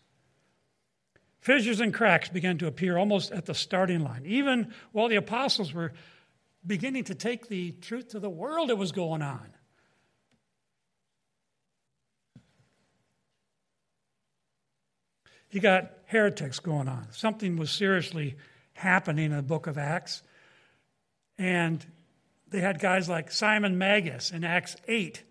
[1.40, 4.22] Fissures and cracks began to appear almost at the starting line.
[4.24, 5.92] Even while the apostles were
[6.66, 9.52] beginning to take the truth to the world, it was going on.
[15.52, 17.06] You got heretics going on.
[17.12, 18.36] Something was seriously
[18.72, 20.22] happening in the book of Acts.
[21.38, 21.84] And
[22.48, 25.22] they had guys like Simon Magus in Acts 8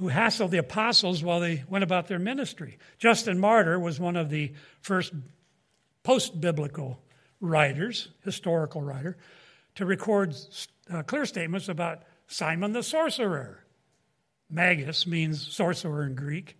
[0.00, 2.78] who hassled the apostles while they went about their ministry.
[2.98, 4.50] Justin Martyr was one of the
[4.80, 5.12] first
[6.02, 7.02] post biblical
[7.38, 9.18] writers, historical writer,
[9.74, 10.34] to record
[10.90, 13.62] uh, clear statements about Simon the sorcerer.
[14.48, 16.56] Magus means sorcerer in Greek.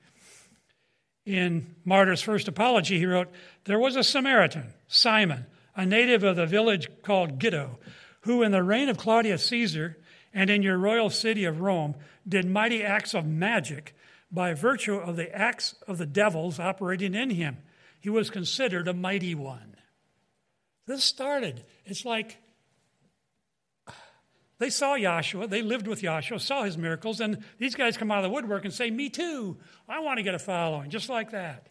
[1.27, 3.29] In Martyr's first apology, he wrote,
[3.65, 7.77] There was a Samaritan, Simon, a native of the village called Gitto,
[8.23, 9.97] who in the reign of Claudius Caesar
[10.33, 11.95] and in your royal city of Rome
[12.29, 13.95] did mighty acts of magic
[14.31, 17.59] by virtue of the acts of the devils operating in him.
[18.01, 19.77] He was considered a mighty one.
[20.87, 21.65] This started.
[21.85, 22.39] It's like
[24.61, 28.19] they saw Yahshua, they lived with Yahshua, saw his miracles, and these guys come out
[28.19, 29.57] of the woodwork and say, Me too.
[29.89, 31.71] I want to get a following, just like that.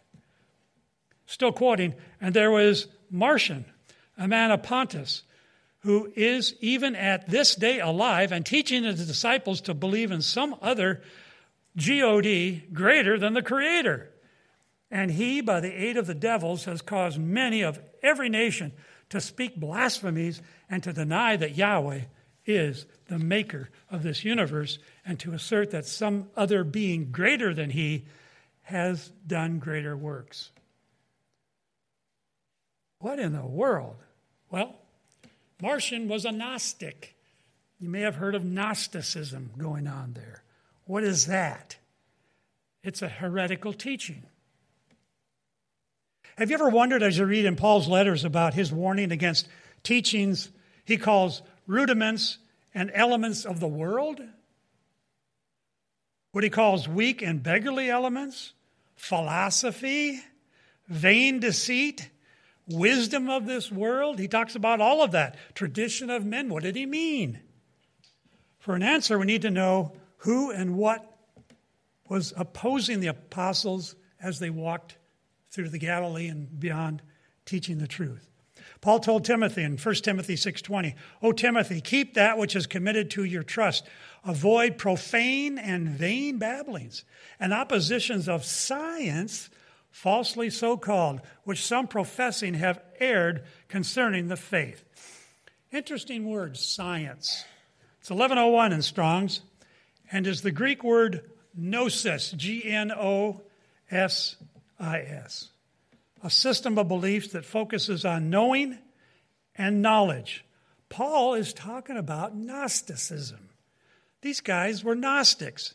[1.24, 3.64] Still quoting, and there was Marcion,
[4.18, 5.22] a man of Pontus,
[5.82, 10.56] who is even at this day alive and teaching his disciples to believe in some
[10.60, 11.00] other
[11.76, 12.24] God
[12.72, 14.10] greater than the Creator.
[14.90, 18.72] And he, by the aid of the devils, has caused many of every nation
[19.10, 22.00] to speak blasphemies and to deny that Yahweh
[22.46, 27.70] is the maker of this universe and to assert that some other being greater than
[27.70, 28.04] he
[28.62, 30.50] has done greater works.
[32.98, 33.96] What in the world?
[34.50, 34.76] Well,
[35.60, 37.16] Marcion was a Gnostic.
[37.78, 40.42] You may have heard of Gnosticism going on there.
[40.84, 41.76] What is that?
[42.82, 44.24] It's a heretical teaching.
[46.36, 49.48] Have you ever wondered, as you read in Paul's letters, about his warning against
[49.82, 50.50] teachings
[50.90, 52.38] he calls rudiments
[52.74, 54.20] and elements of the world?
[56.32, 58.52] What he calls weak and beggarly elements?
[58.96, 60.20] Philosophy?
[60.88, 62.10] Vain deceit?
[62.70, 64.18] wisdom of this world.
[64.18, 65.36] He talks about all of that.
[65.54, 66.48] Tradition of men.
[66.48, 67.40] What did he mean?
[68.58, 71.06] For an answer, we need to know who and what
[72.08, 74.96] was opposing the apostles as they walked
[75.50, 77.02] through the Galilee and beyond
[77.44, 78.29] teaching the truth.
[78.80, 83.24] Paul told Timothy in 1 Timothy 6:20, "O Timothy, keep that which is committed to
[83.24, 83.86] your trust.
[84.24, 87.04] Avoid profane and vain babblings
[87.38, 89.50] and oppositions of science
[89.90, 94.84] falsely so called, which some professing have erred concerning the faith.
[95.72, 97.44] Interesting word, science.
[98.00, 99.42] It's 1101 in Strong's
[100.10, 103.42] and is the Greek word gnosis, G N O
[103.90, 104.36] S
[104.78, 105.50] I S.
[106.22, 108.78] A system of beliefs that focuses on knowing
[109.54, 110.44] and knowledge.
[110.88, 113.48] Paul is talking about Gnosticism.
[114.22, 115.74] These guys were Gnostics.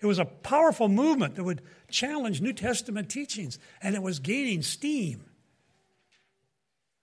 [0.00, 4.62] It was a powerful movement that would challenge New Testament teachings, and it was gaining
[4.62, 5.24] steam.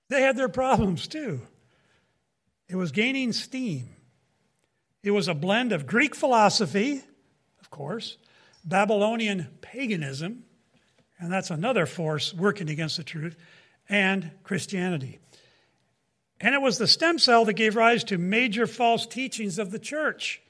[0.10, 1.42] They had their problems too.
[2.68, 3.89] It was gaining steam.
[5.04, 7.02] It was a blend of Greek philosophy,
[7.62, 8.18] of course,
[8.64, 10.44] Babylonian paganism,
[11.22, 13.38] and that's another force working against the truth,
[13.88, 15.19] and Christianity.
[16.41, 19.80] And it was the stem cell that gave rise to major false teachings of the
[19.80, 20.41] church.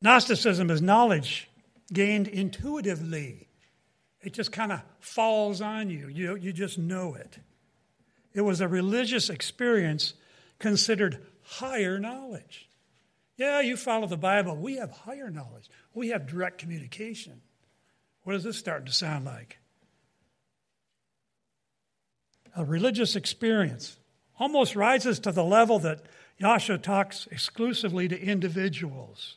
[0.00, 1.48] Gnosticism is knowledge
[1.92, 3.48] gained intuitively,
[4.22, 6.08] it just kind of falls on you.
[6.08, 6.34] you.
[6.34, 7.38] You just know it.
[8.32, 10.14] It was a religious experience
[10.58, 12.68] considered higher knowledge.
[13.36, 14.56] Yeah, you follow the Bible.
[14.56, 15.68] We have higher knowledge.
[15.92, 17.42] We have direct communication.
[18.22, 19.58] What is this starting to sound like?
[22.56, 23.96] A religious experience
[24.38, 26.00] almost rises to the level that
[26.40, 29.36] Yahshua talks exclusively to individuals,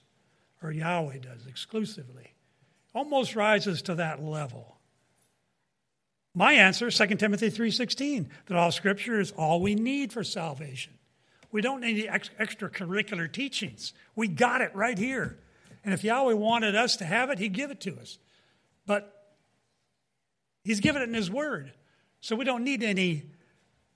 [0.62, 2.34] or Yahweh does exclusively.
[2.94, 4.78] Almost rises to that level.
[6.34, 10.94] My answer, 2 Timothy 3.16, that all scripture is all we need for salvation.
[11.52, 13.94] We don't need any ex- extracurricular teachings.
[14.16, 15.40] We got it right here.
[15.84, 18.20] And if Yahweh wanted us to have it, He'd give it to us.
[18.86, 19.14] But
[20.64, 21.72] He's given it in His Word.
[22.22, 23.24] So we don't need any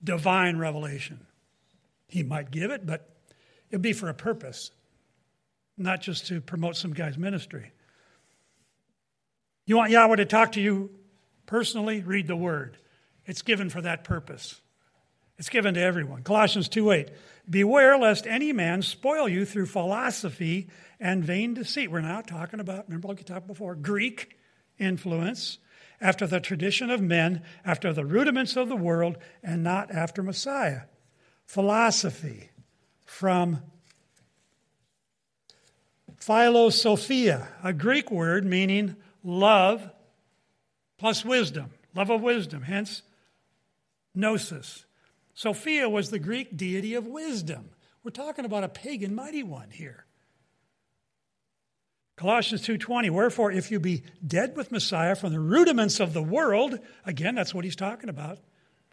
[0.02, 1.26] divine revelation.
[2.08, 3.08] He might give it, but
[3.70, 4.70] it'd be for a purpose,
[5.76, 7.72] not just to promote some guy's ministry.
[9.64, 10.90] You want Yahweh to talk to you
[11.46, 12.00] personally?
[12.00, 12.78] Read the Word.
[13.24, 14.60] It's given for that purpose.
[15.38, 16.22] It's given to everyone.
[16.22, 17.10] Colossians 2:8.
[17.48, 20.68] Beware lest any man spoil you through philosophy
[21.00, 21.90] and vain deceit.
[21.90, 24.38] We're now talking about, remember like we talked before, Greek
[24.78, 25.58] influence,
[26.02, 30.82] after the tradition of men, after the rudiments of the world, and not after Messiah.
[31.46, 32.50] Philosophy
[33.06, 33.62] from
[36.18, 39.90] philosophia, a Greek word meaning love
[40.98, 43.02] plus wisdom, love of wisdom, hence
[44.14, 44.84] gnosis.
[45.34, 47.70] Sophia was the Greek deity of wisdom.
[48.02, 50.04] We're talking about a pagan mighty one here.
[52.22, 56.78] Colossians 2:20 Wherefore if you be dead with Messiah from the rudiments of the world
[57.04, 58.38] again that's what he's talking about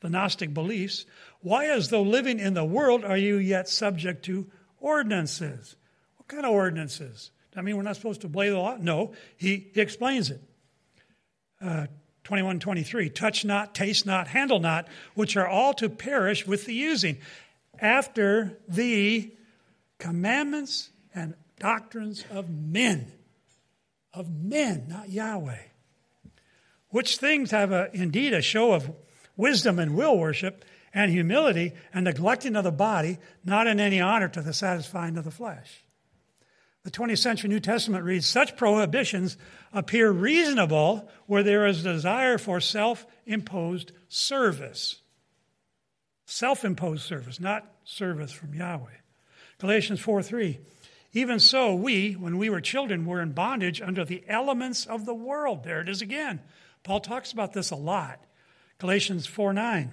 [0.01, 1.05] the gnostic beliefs
[1.41, 4.49] why as though living in the world are you yet subject to
[4.79, 5.75] ordinances?
[6.17, 7.29] What kind of ordinances?
[7.55, 8.77] I mean we're not supposed to obey the law?
[8.79, 10.41] No he, he explains it.
[11.61, 11.85] Uh,
[12.23, 16.73] 21 23 touch not taste not handle not which are all to perish with the
[16.73, 17.19] using
[17.79, 19.31] after the
[19.99, 23.11] commandments and doctrines of men
[24.13, 25.61] of men not yahweh
[26.89, 28.91] which things have a, indeed a show of
[29.37, 34.27] wisdom and will worship and humility and neglecting of the body not in any honor
[34.27, 35.83] to the satisfying of the flesh
[36.83, 39.37] the 20th century New Testament reads Such prohibitions
[39.73, 45.01] appear reasonable where there is a desire for self imposed service.
[46.25, 48.89] Self imposed service, not service from Yahweh.
[49.57, 50.59] Galatians 4 3.
[51.13, 55.13] Even so, we, when we were children, were in bondage under the elements of the
[55.13, 55.63] world.
[55.63, 56.39] There it is again.
[56.83, 58.23] Paul talks about this a lot.
[58.77, 59.91] Galatians 4 9.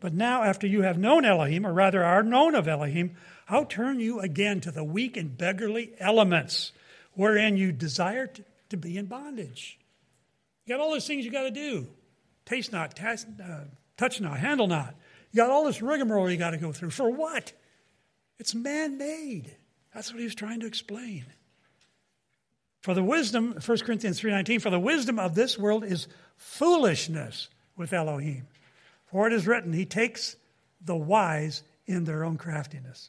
[0.00, 4.00] But now, after you have known Elohim, or rather are known of Elohim, how turn
[4.00, 6.72] you again to the weak and beggarly elements
[7.14, 8.26] wherein you desire
[8.68, 9.78] to, be in bondage?
[10.64, 11.86] You got all those things you got to do
[12.44, 13.64] taste not, uh,
[13.96, 14.94] touch not, handle not.
[15.32, 16.90] You got all this rigmarole you got to go through.
[16.90, 17.52] For what?
[18.38, 19.54] It's man made.
[19.96, 21.24] That's what he was trying to explain.
[22.82, 27.94] For the wisdom, 1 Corinthians 3.19, for the wisdom of this world is foolishness with
[27.94, 28.46] Elohim.
[29.06, 30.36] For it is written, he takes
[30.84, 33.08] the wise in their own craftiness.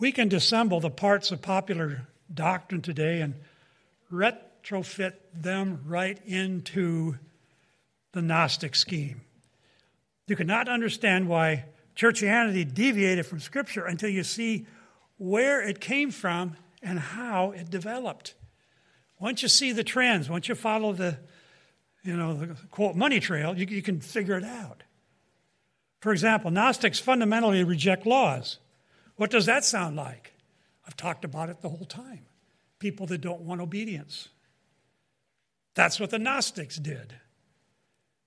[0.00, 3.34] We can dissemble the parts of popular doctrine today and
[4.10, 7.18] retrofit them right into
[8.12, 9.20] the Gnostic scheme.
[10.26, 11.66] You cannot understand why
[11.96, 14.66] churchianity deviated from Scripture until you see
[15.18, 18.34] where it came from and how it developed.
[19.20, 21.16] Once you see the trends, once you follow the,
[22.02, 24.82] you know, the quote money trail, you, you can figure it out.
[26.00, 28.58] For example, Gnostics fundamentally reject laws.
[29.14, 30.32] What does that sound like?
[30.84, 32.26] I've talked about it the whole time.
[32.80, 34.28] People that don't want obedience.
[35.74, 37.14] That's what the Gnostics did.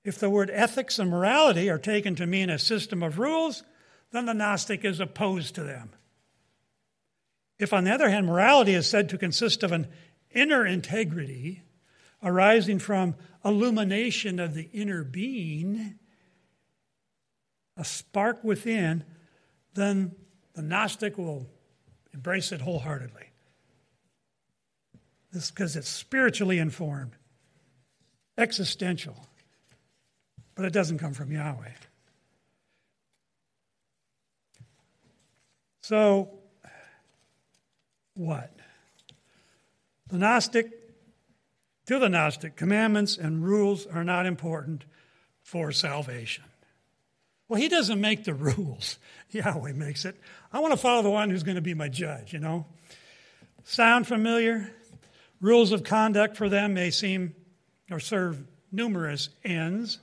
[0.05, 3.63] If the word ethics and morality are taken to mean a system of rules,
[4.11, 5.89] then the Gnostic is opposed to them.
[7.59, 9.87] If, on the other hand, morality is said to consist of an
[10.31, 11.63] inner integrity
[12.23, 15.99] arising from illumination of the inner being,
[17.75, 19.03] a spark within,
[19.73, 20.15] then
[20.53, 21.49] the Gnostic will
[22.15, 23.29] Embrace it wholeheartedly.
[25.33, 27.11] This because it's spiritually informed,
[28.37, 29.27] existential,
[30.55, 31.71] but it doesn't come from Yahweh.
[35.81, 36.29] So,
[38.15, 38.51] what?
[40.07, 40.71] The Gnostic,
[41.85, 44.85] to the Gnostic, commandments and rules are not important
[45.43, 46.45] for salvation.
[47.47, 48.97] Well, he doesn't make the rules.
[49.29, 50.19] Yahweh makes it.
[50.51, 52.65] I want to follow the one who's going to be my judge, you know?
[53.63, 54.71] Sound familiar?
[55.41, 57.35] Rules of conduct for them may seem
[57.91, 59.99] or serve numerous ends,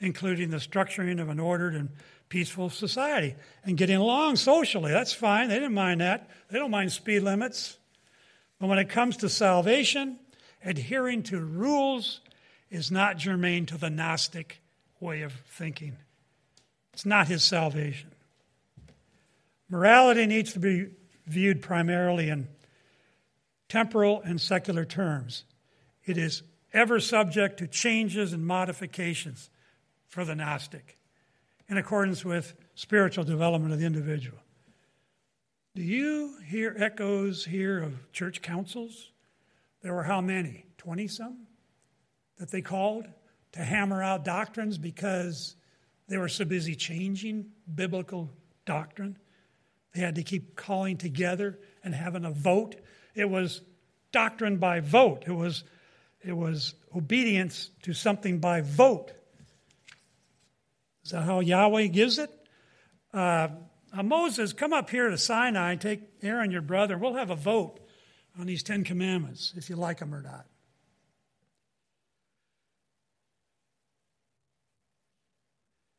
[0.00, 1.90] including the structuring of an ordered and
[2.28, 3.34] peaceful society
[3.64, 4.92] and getting along socially.
[4.92, 5.48] That's fine.
[5.48, 6.28] They didn't mind that.
[6.50, 7.78] They don't mind speed limits.
[8.58, 10.18] But when it comes to salvation,
[10.64, 12.20] adhering to rules
[12.70, 14.60] is not germane to the Gnostic
[15.00, 15.96] way of thinking.
[16.92, 18.10] It's not his salvation.
[19.68, 20.88] Morality needs to be
[21.26, 22.48] viewed primarily in
[23.68, 25.44] temporal and secular terms.
[26.04, 26.42] It is
[26.72, 29.50] ever subject to changes and modifications
[30.08, 30.98] for the Gnostic
[31.68, 34.38] in accordance with spiritual development of the individual.
[35.74, 39.10] Do you hear echoes here of church councils?
[39.82, 40.64] There were how many?
[40.78, 41.46] 20 some
[42.38, 43.06] that they called
[43.52, 45.56] to hammer out doctrines because
[46.08, 48.30] they were so busy changing biblical
[48.64, 49.18] doctrine.
[49.92, 52.76] They had to keep calling together and having a vote.
[53.14, 53.62] It was
[54.12, 55.24] doctrine by vote.
[55.26, 55.64] It was,
[56.22, 59.12] it was obedience to something by vote.
[61.06, 62.30] Is that how Yahweh gives it?
[63.14, 63.46] Uh,
[63.96, 66.98] uh, Moses, come up here to Sinai and take Aaron, your brother.
[66.98, 67.78] We'll have a vote
[68.36, 70.46] on these Ten Commandments, if you like them or not.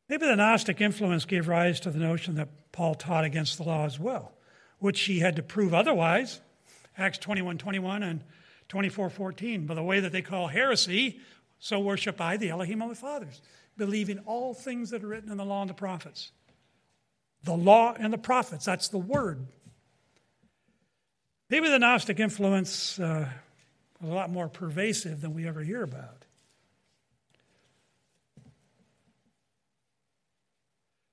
[0.10, 3.86] Maybe the Gnostic influence gave rise to the notion that Paul taught against the law
[3.86, 4.34] as well,
[4.80, 6.42] which he had to prove otherwise.
[6.98, 8.26] Acts 21 21 and
[8.68, 9.66] 24 14.
[9.68, 11.22] By the way that they call heresy,
[11.60, 13.42] so worship I the Elohim of the fathers,
[13.78, 16.32] believing all things that are written in the law and the prophets.
[17.44, 19.46] The law and the prophets, that's the word.
[21.50, 23.30] Maybe the Gnostic influence uh,
[24.02, 26.26] was a lot more pervasive than we ever hear about.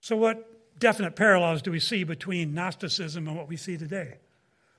[0.01, 4.19] So, what definite parallels do we see between Gnosticism and what we see today?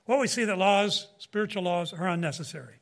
[0.06, 2.76] Well, we see that laws, spiritual laws, are unnecessary.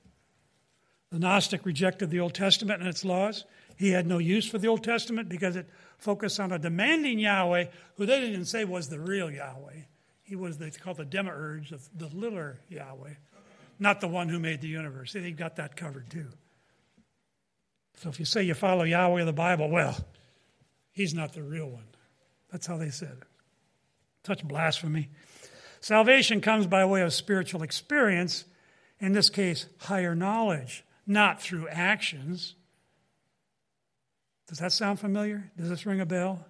[1.11, 3.45] The Gnostic rejected the Old Testament and its laws.
[3.77, 5.69] He had no use for the Old Testament because it
[5.99, 7.67] focused on a demanding Yahweh,
[7.97, 9.83] who they didn't say was the real Yahweh.
[10.23, 13.15] He was the, called the demiurge, the littler Yahweh,
[13.79, 15.13] not the one who made the universe.
[15.13, 16.29] They got that covered too.
[17.97, 19.97] So if you say you follow Yahweh of the Bible, well,
[20.93, 21.87] he's not the real one.
[22.51, 23.29] That's how they said it.
[24.27, 25.11] Such blasphemy.
[25.81, 28.45] Salvation comes by way of spiritual experience,
[28.99, 32.55] in this case, higher knowledge, not through actions.
[34.49, 35.51] Does that sound familiar?
[35.57, 36.45] Does this ring a bell?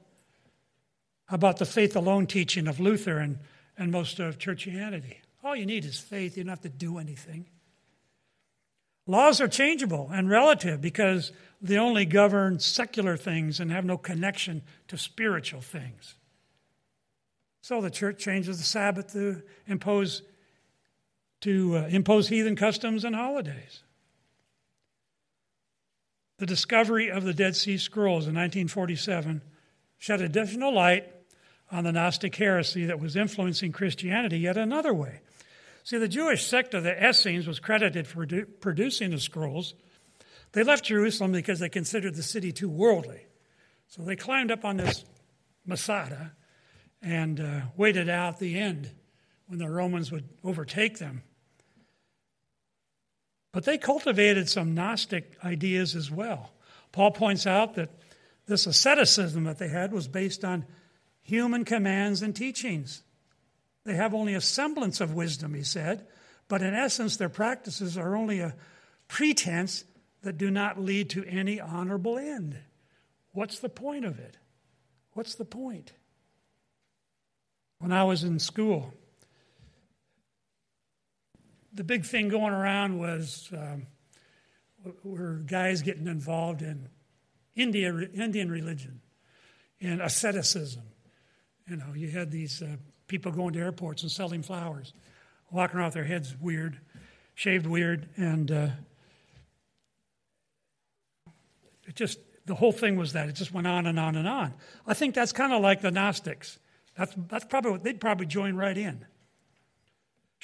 [1.26, 3.38] How about the faith alone teaching of Luther and,
[3.78, 5.16] and most of churchianity?
[5.42, 7.46] All you need is faith, you don't have to do anything.
[9.06, 14.62] Laws are changeable and relative because they only govern secular things and have no connection
[14.88, 16.14] to spiritual things.
[17.60, 20.22] So the church changes the Sabbath to impose
[21.42, 23.83] to uh, impose heathen customs and holidays.
[26.38, 29.42] The discovery of the Dead Sea Scrolls in 1947
[29.98, 31.08] shed additional light
[31.70, 35.20] on the Gnostic heresy that was influencing Christianity yet another way.
[35.84, 38.26] See, the Jewish sect of the Essenes was credited for
[38.60, 39.74] producing the scrolls.
[40.52, 43.26] They left Jerusalem because they considered the city too worldly.
[43.88, 45.04] So they climbed up on this
[45.66, 46.32] Masada
[47.02, 48.90] and uh, waited out the end
[49.46, 51.22] when the Romans would overtake them.
[53.54, 56.50] But they cultivated some Gnostic ideas as well.
[56.90, 57.88] Paul points out that
[58.46, 60.66] this asceticism that they had was based on
[61.22, 63.04] human commands and teachings.
[63.84, 66.04] They have only a semblance of wisdom, he said,
[66.48, 68.56] but in essence, their practices are only a
[69.06, 69.84] pretense
[70.22, 72.56] that do not lead to any honorable end.
[73.30, 74.36] What's the point of it?
[75.12, 75.92] What's the point?
[77.78, 78.94] When I was in school,
[81.74, 83.86] the big thing going around was um,
[85.02, 86.88] were guys getting involved in
[87.56, 89.00] India, Indian religion
[89.80, 90.82] and asceticism.
[91.68, 94.92] You know, you had these uh, people going to airports and selling flowers,
[95.50, 96.78] walking around with their heads weird,
[97.34, 98.68] shaved weird, and uh,
[101.86, 104.54] it just the whole thing was that it just went on and on and on.
[104.86, 106.58] I think that's kind of like the Gnostics.
[106.96, 109.04] That's that's probably they'd probably join right in.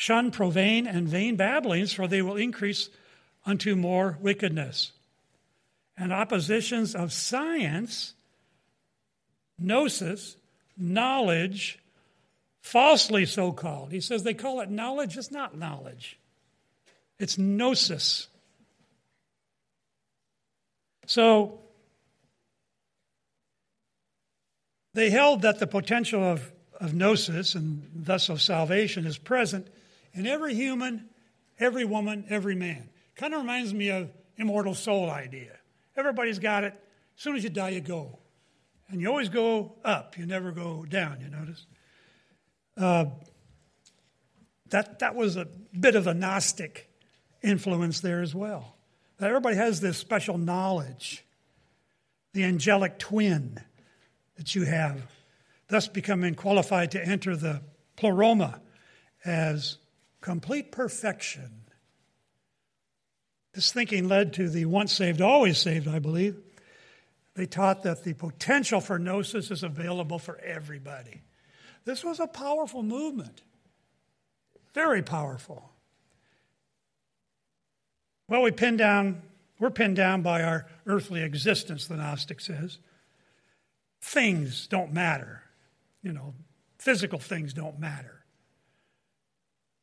[0.01, 2.88] Shun profane and vain babblings, for they will increase
[3.44, 4.92] unto more wickedness.
[5.94, 8.14] And oppositions of science,
[9.59, 10.38] gnosis,
[10.74, 11.80] knowledge,
[12.62, 13.92] falsely so called.
[13.92, 15.18] He says they call it knowledge.
[15.18, 16.18] It's not knowledge,
[17.18, 18.28] it's gnosis.
[21.05, 21.61] So
[24.94, 29.66] they held that the potential of, of gnosis and thus of salvation is present
[30.14, 31.08] in every human,
[31.58, 32.88] every woman, every man.
[33.14, 35.58] Kind of reminds me of immortal soul idea.
[35.96, 36.72] Everybody's got it.
[37.16, 38.18] As soon as you die, you go.
[38.88, 41.66] And you always go up, you never go down, you notice?
[42.76, 43.06] Uh,
[44.70, 45.46] that, that was a
[45.78, 46.88] bit of a Gnostic
[47.42, 48.76] influence there as well.
[49.18, 51.24] That everybody has this special knowledge,
[52.32, 53.61] the angelic twin
[54.36, 55.02] that you have,
[55.68, 57.61] thus becoming qualified to enter the
[57.96, 58.61] pleroma
[59.24, 59.76] as
[60.20, 61.50] complete perfection.
[63.52, 66.36] This thinking led to the once saved, always saved, I believe.
[67.34, 71.22] They taught that the potential for gnosis is available for everybody.
[71.84, 73.42] This was a powerful movement,
[74.74, 75.70] very powerful.
[78.28, 79.22] Well, we pin down,
[79.58, 82.78] we're pinned down by our earthly existence, the Gnostic says.
[84.00, 85.42] Things don't matter.
[86.02, 86.34] You know,
[86.78, 88.19] physical things don't matter.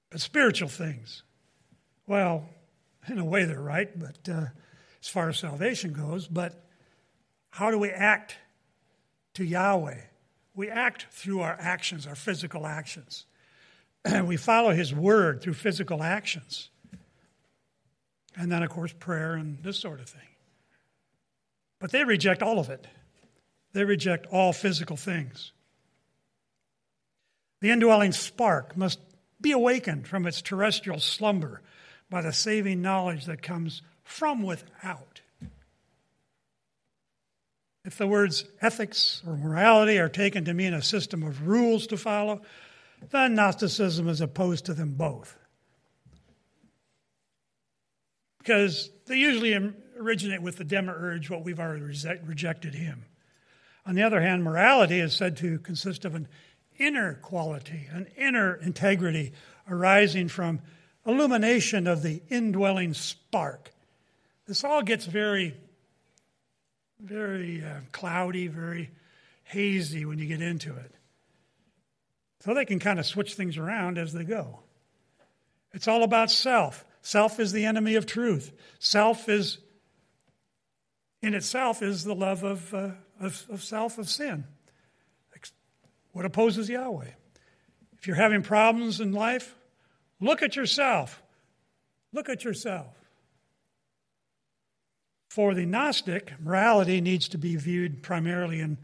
[0.09, 1.23] But spiritual things,
[2.05, 2.47] well,
[3.07, 4.45] in a way they're right, but uh,
[5.01, 6.63] as far as salvation goes, but
[7.49, 8.37] how do we act
[9.33, 10.01] to Yahweh?
[10.55, 13.25] We act through our actions, our physical actions.
[14.05, 16.69] And we follow His word through physical actions.
[18.35, 20.21] And then, of course, prayer and this sort of thing.
[21.79, 22.87] But they reject all of it,
[23.73, 25.51] they reject all physical things.
[27.59, 28.99] The indwelling spark must
[29.39, 31.61] be awakened from its terrestrial slumber
[32.09, 35.21] by the saving knowledge that comes from without.
[37.85, 41.97] If the words ethics or morality are taken to mean a system of rules to
[41.97, 42.41] follow,
[43.11, 45.37] then Gnosticism is opposed to them both.
[48.39, 49.57] Because they usually
[49.97, 51.83] originate with the demiurge, what we've already
[52.25, 53.05] rejected him.
[53.85, 56.27] On the other hand, morality is said to consist of an
[56.77, 59.33] inner quality, an inner integrity
[59.69, 60.59] arising from
[61.05, 63.71] illumination of the indwelling spark.
[64.47, 65.55] This all gets very,
[66.99, 68.91] very uh, cloudy, very
[69.43, 70.91] hazy when you get into it.
[72.41, 74.59] So they can kind of switch things around as they go.
[75.73, 76.85] It's all about self.
[77.01, 78.51] Self is the enemy of truth.
[78.79, 79.57] Self is,
[81.21, 84.45] in itself, is the love of, uh, of, of self, of sin.
[86.17, 87.11] What opposes Yahweh?
[87.99, 89.53] If you're having problems in life,
[90.19, 91.21] look at yourself.
[92.11, 92.87] Look at yourself.
[95.29, 98.79] For the Gnostic, morality needs to be viewed primarily in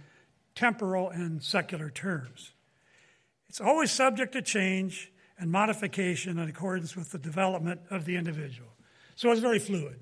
[0.53, 2.51] temporal and secular terms.
[3.49, 8.69] It's always subject to change and modification in accordance with the development of the individual.
[9.15, 9.99] So it's very fluid.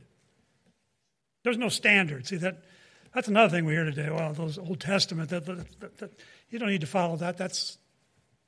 [1.44, 2.28] There's no standard.
[2.28, 2.58] See, that,
[3.16, 4.10] that's another thing we hear today.
[4.10, 6.12] Well, those Old Testament, that, that, that,
[6.52, 7.38] you don't need to follow that.
[7.38, 7.78] That's,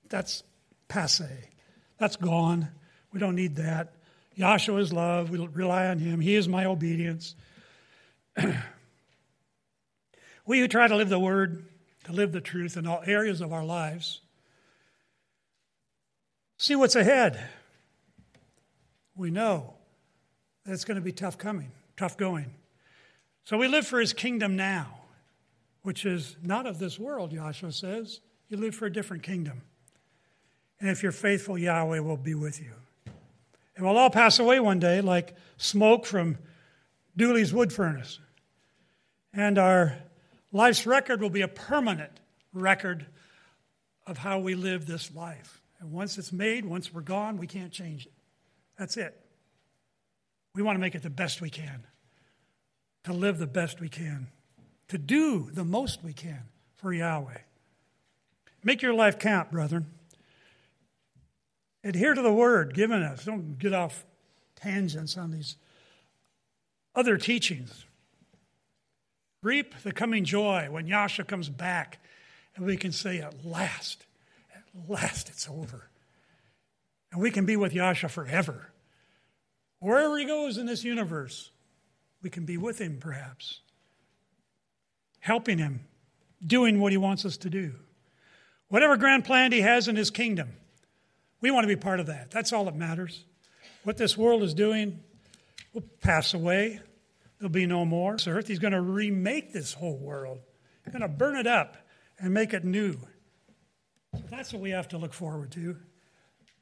[0.10, 0.44] that's
[0.90, 1.26] passe.
[1.98, 2.68] That's gone.
[3.14, 3.94] We don't need that.
[4.38, 5.30] Yahshua is love.
[5.30, 6.20] We rely on him.
[6.20, 7.36] He is my obedience.
[10.46, 11.66] we who try to live the word,
[12.04, 14.20] to live the truth in all areas of our lives,
[16.58, 17.42] see what's ahead.
[19.16, 19.76] We know
[20.66, 22.54] that it's going to be tough coming, tough going.
[23.46, 25.03] So we live for his kingdom now
[25.84, 28.22] which is not of this world, Yahshua says.
[28.48, 29.62] You live for a different kingdom.
[30.80, 32.72] And if you're faithful, Yahweh will be with you.
[33.76, 36.38] And we'll all pass away one day like smoke from
[37.16, 38.20] Dooley's wood furnace.
[39.34, 39.98] And our
[40.52, 42.12] life's record will be a permanent
[42.54, 43.06] record
[44.06, 45.62] of how we live this life.
[45.80, 48.14] And once it's made, once we're gone, we can't change it.
[48.78, 49.20] That's it.
[50.56, 51.84] We want to make it the best we can,
[53.06, 54.28] to live the best we can
[54.90, 56.44] to do the most we can
[56.76, 57.40] for Yahweh.
[58.64, 59.88] Make your life count, brethren.
[61.84, 63.26] Adhere to the word given us.
[63.26, 64.06] Don't get off
[64.56, 65.58] tangents on these
[66.96, 67.86] other teachings.
[69.42, 72.00] Reap the coming joy when Yahshua comes back
[72.56, 74.06] and we can say, at last,
[74.56, 75.90] at last it's over.
[77.12, 78.72] And we can be with Yahshua forever.
[79.80, 81.52] Wherever he goes in this universe,
[82.22, 83.60] we can be with him perhaps
[85.24, 85.80] helping Him,
[86.46, 87.74] doing what He wants us to do.
[88.68, 90.50] Whatever grand plan He has in His kingdom,
[91.40, 92.30] We want to be part of that.
[92.30, 93.26] That's all that matters.
[93.84, 95.02] What this world is doing
[95.74, 96.80] will pass away.
[97.38, 98.14] There'll be no more.
[98.14, 100.40] This earth, he's going to remake this whole world.
[100.86, 101.76] He's going to burn it up
[102.18, 102.98] and make it new.
[104.30, 105.78] That's what we have to look forward to.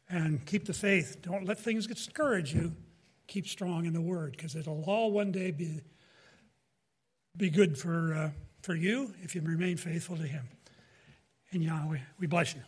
[0.10, 1.18] And keep the faith.
[1.22, 2.76] Don't let things discourage you.
[3.28, 5.82] Keep strong in the word because it'll all one day be,
[7.38, 8.30] be good for, uh,
[8.62, 10.48] for you if you remain faithful to him.
[11.52, 12.62] And Yahweh, we bless you.